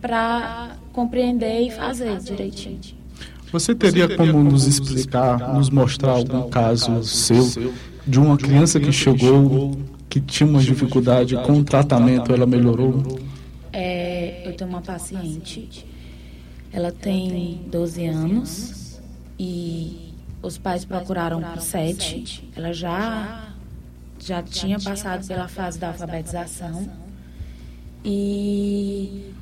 para 0.00 0.76
compreender 0.92 1.62
e 1.62 1.70
fazer 1.70 2.18
direitinho. 2.18 2.80
Você 3.50 3.74
teria 3.74 4.16
como 4.16 4.42
nos 4.42 4.66
explicar, 4.66 5.54
nos 5.54 5.70
mostrar 5.70 6.12
algum 6.12 6.50
caso 6.50 7.02
seu 7.04 7.72
de 8.06 8.18
uma 8.18 8.36
criança 8.36 8.78
que 8.78 8.92
chegou, 8.92 9.78
que 10.10 10.20
tinha 10.20 10.48
uma 10.48 10.60
dificuldade 10.60 11.36
com 11.36 11.60
o 11.60 11.64
tratamento, 11.64 12.32
ela 12.32 12.46
melhorou? 12.46 13.18
É, 13.72 14.42
eu 14.44 14.52
tenho 14.54 14.68
uma 14.68 14.82
paciente, 14.82 15.86
ela 16.74 16.90
tem 16.90 17.62
12 17.70 18.04
anos 18.04 19.00
e 19.38 20.12
os 20.42 20.58
pais 20.58 20.84
procuraram 20.84 21.40
por 21.40 21.60
7. 21.60 22.50
Ela 22.56 22.72
já, 22.72 23.48
já 24.18 24.42
tinha 24.42 24.80
passado 24.80 25.24
pela 25.24 25.46
fase 25.46 25.78
da 25.78 25.88
alfabetização 25.88 26.90
e 28.04 29.32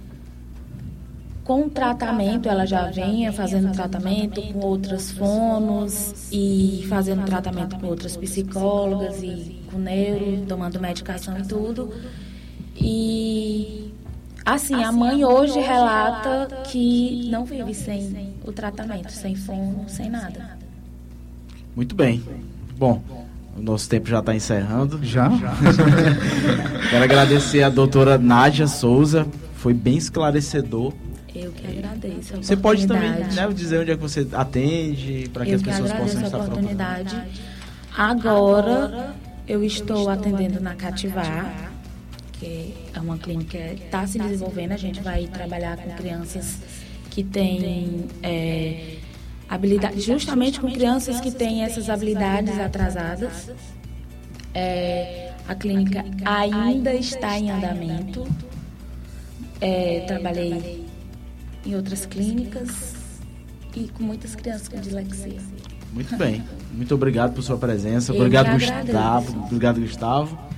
com 1.43 1.63
o 1.63 1.71
tratamento, 1.71 2.51
ela 2.51 2.67
já 2.67 2.91
vinha 2.91 3.33
fazendo 3.33 3.73
tratamento 3.73 4.43
com 4.53 4.61
outras 4.61 5.11
fonos 5.11 6.31
e 6.31 6.85
fazendo 6.87 7.25
tratamento 7.25 7.79
com 7.81 7.87
outras 7.87 8.15
psicólogas 8.15 9.23
e 9.23 9.59
com 9.71 9.79
neuro, 9.79 10.45
tomando 10.47 10.79
medicação 10.79 11.39
e 11.39 11.43
tudo. 11.47 11.91
E 12.77 13.82
assim, 14.45 14.83
a 14.83 14.91
mãe 14.93 15.25
hoje 15.25 15.59
relata 15.61 16.49
que 16.65 17.29
não 17.31 17.45
vive 17.45 17.75
sem 17.75 18.35
o 18.45 18.53
tratamento, 18.53 19.11
sem 19.13 19.35
fono, 19.35 19.85
sem 19.89 20.11
nada. 20.11 20.59
Muito 21.75 21.95
bem. 21.95 22.23
Bom, 22.77 23.03
o 23.57 23.63
nosso 23.63 23.89
tempo 23.89 24.09
já 24.09 24.19
está 24.21 24.35
encerrando. 24.35 24.99
Já? 25.03 25.31
Quero 26.91 27.05
agradecer 27.05 27.63
a 27.63 27.69
doutora 27.69 28.19
Nádia 28.19 28.67
Souza. 28.67 29.27
Foi 29.55 29.73
bem 29.73 29.97
esclarecedor. 29.97 30.93
Eu 31.35 31.51
que 31.53 31.67
agradeço. 31.67 32.35
a 32.35 32.37
Você 32.39 32.57
pode 32.57 32.87
também 32.87 33.09
oportunidade. 33.11 33.49
né, 33.49 33.55
dizer 33.55 33.81
onde 33.81 33.91
é 33.91 33.97
que 33.97 34.03
você 34.03 34.27
atende, 34.33 35.31
para 35.33 35.45
que 35.47 35.53
eu 35.53 35.57
as 35.57 35.63
que 35.63 35.69
pessoas 35.71 35.93
possam 35.93 36.05
a 36.21 36.25
estar 36.25 36.39
procurando. 36.39 36.49
oportunidade. 36.53 37.23
Agora 37.97 39.15
eu 39.49 39.65
estou 39.65 40.11
atendendo 40.11 40.61
na 40.61 40.75
Cativar, 40.75 41.72
é 42.95 43.01
uma 43.01 43.19
clínica 43.19 43.59
que 43.59 43.85
está 43.85 44.07
se 44.07 44.19
desenvolvendo. 44.19 44.73
A 44.73 44.77
gente 44.77 45.01
vai 45.01 45.27
trabalhar 45.27 45.77
com 45.77 45.91
crianças 45.91 46.59
que 47.11 47.23
têm 47.23 48.07
é, 48.23 48.97
habilidade, 49.49 50.01
justamente 50.01 50.61
com 50.61 50.71
crianças 50.73 51.21
que 51.21 51.31
têm 51.31 51.63
essas 51.63 51.91
habilidades 51.91 52.59
atrasadas. 52.59 53.51
É, 54.55 55.33
a 55.49 55.55
clínica 55.55 56.05
ainda 56.25 56.95
está 56.95 57.39
em 57.39 57.51
andamento. 57.51 58.27
É, 59.61 60.01
trabalhei 60.07 60.87
em 61.65 61.75
outras 61.75 62.05
clínicas 62.07 62.95
e 63.77 63.89
com 63.89 64.03
muitas 64.03 64.35
crianças 64.35 64.69
com 64.69 64.81
dislexia. 64.81 65.41
Muito 65.93 66.17
bem. 66.17 66.43
Muito 66.73 66.95
obrigado 66.95 67.35
por 67.35 67.43
sua 67.43 67.59
presença. 67.59 68.13
Obrigado, 68.13 68.53
Gustavo. 68.53 69.45
Obrigado, 69.45 69.81
Gustavo. 69.81 70.52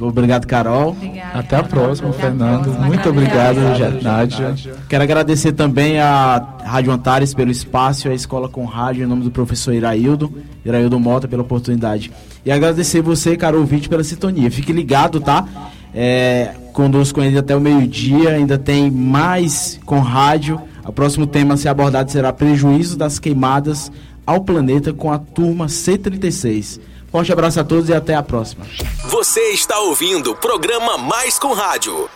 Obrigado, 0.00 0.46
Carol. 0.46 0.90
Obrigada, 0.90 1.38
Até 1.38 1.56
a 1.56 1.62
próxima, 1.62 2.12
Fernando. 2.12 2.68
Muito 2.80 3.08
obrigado, 3.08 3.58
Nádia. 4.02 4.54
Quero 4.88 5.02
agradecer 5.02 5.52
também 5.52 5.98
a 5.98 6.56
Rádio 6.64 6.92
Antares 6.92 7.32
pelo 7.32 7.50
espaço 7.50 8.08
e 8.08 8.10
a 8.10 8.14
Escola 8.14 8.48
com 8.48 8.64
Rádio, 8.64 9.04
em 9.04 9.06
nome 9.06 9.24
do 9.24 9.30
professor 9.30 9.72
Iraildo, 9.72 10.32
Iraildo 10.64 11.00
Mota, 11.00 11.26
pela 11.26 11.42
oportunidade. 11.42 12.12
E 12.44 12.52
agradecer 12.52 13.00
você, 13.00 13.36
Carol 13.36 13.64
Vinte, 13.64 13.88
pela 13.88 14.04
sintonia. 14.04 14.50
Fique 14.50 14.72
ligado, 14.72 15.20
tá? 15.20 15.46
É, 15.94 16.52
conosco 16.72 17.20
ainda 17.20 17.40
até 17.40 17.56
o 17.56 17.60
meio-dia, 17.60 18.30
ainda 18.30 18.58
tem 18.58 18.90
mais 18.90 19.80
com 19.86 19.98
rádio. 19.98 20.60
O 20.86 20.92
próximo 20.92 21.26
tema 21.26 21.54
a 21.54 21.56
ser 21.56 21.68
abordado 21.68 22.10
será 22.12 22.32
prejuízo 22.32 22.96
das 22.96 23.18
queimadas 23.18 23.90
ao 24.26 24.42
planeta 24.42 24.92
com 24.92 25.10
a 25.10 25.18
turma 25.18 25.66
C36. 25.66 26.78
Forte 27.10 27.32
abraço 27.32 27.60
a 27.60 27.64
todos 27.64 27.88
e 27.88 27.94
até 27.94 28.14
a 28.14 28.22
próxima. 28.22 28.64
Você 29.08 29.40
está 29.50 29.78
ouvindo 29.78 30.32
o 30.32 30.36
programa 30.36 30.98
Mais 30.98 31.38
com 31.38 31.52
Rádio. 31.52 32.08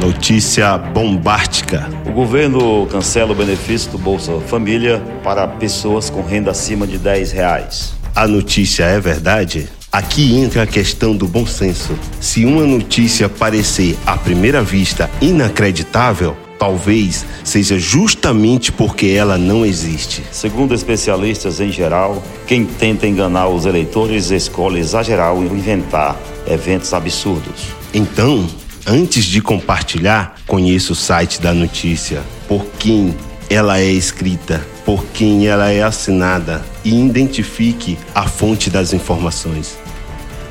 Notícia 0.00 0.78
bombástica. 0.78 1.86
O 2.06 2.12
governo 2.12 2.86
cancela 2.86 3.32
o 3.32 3.34
benefício 3.34 3.90
do 3.90 3.98
Bolsa 3.98 4.32
Família 4.46 5.02
para 5.22 5.46
pessoas 5.46 6.08
com 6.08 6.22
renda 6.22 6.50
acima 6.50 6.86
de 6.86 6.96
10 6.96 7.32
reais. 7.32 7.92
A 8.16 8.26
notícia 8.26 8.84
é 8.84 8.98
verdade? 8.98 9.68
Aqui 9.92 10.38
entra 10.38 10.62
a 10.62 10.66
questão 10.66 11.14
do 11.14 11.26
bom 11.26 11.46
senso. 11.46 11.98
Se 12.20 12.44
uma 12.46 12.64
notícia 12.64 13.28
parecer 13.28 13.98
à 14.06 14.16
primeira 14.16 14.62
vista 14.62 15.10
inacreditável, 15.20 16.36
talvez 16.60 17.24
seja 17.42 17.78
justamente 17.78 18.70
porque 18.70 19.06
ela 19.06 19.38
não 19.38 19.64
existe. 19.64 20.22
Segundo 20.30 20.74
especialistas 20.74 21.58
em 21.58 21.72
geral, 21.72 22.22
quem 22.46 22.66
tenta 22.66 23.06
enganar 23.06 23.48
os 23.48 23.64
eleitores 23.64 24.30
escolhe 24.30 24.78
exagerar 24.78 25.32
ou 25.32 25.42
inventar 25.42 26.20
eventos 26.46 26.92
absurdos. 26.92 27.68
Então, 27.94 28.46
antes 28.86 29.24
de 29.24 29.40
compartilhar, 29.40 30.36
conheça 30.46 30.92
o 30.92 30.94
site 30.94 31.40
da 31.40 31.54
notícia, 31.54 32.22
por 32.46 32.66
quem 32.78 33.16
ela 33.48 33.80
é 33.80 33.90
escrita, 33.90 34.64
por 34.84 35.02
quem 35.14 35.46
ela 35.46 35.70
é 35.70 35.82
assinada 35.82 36.62
e 36.84 36.94
identifique 36.94 37.98
a 38.14 38.28
fonte 38.28 38.68
das 38.68 38.92
informações. 38.92 39.78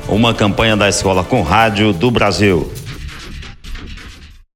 Uma 0.08 0.34
campanha 0.34 0.76
da 0.76 0.88
Escola 0.88 1.22
com 1.22 1.40
Rádio 1.40 1.92
do 1.92 2.10
Brasil. 2.10 2.68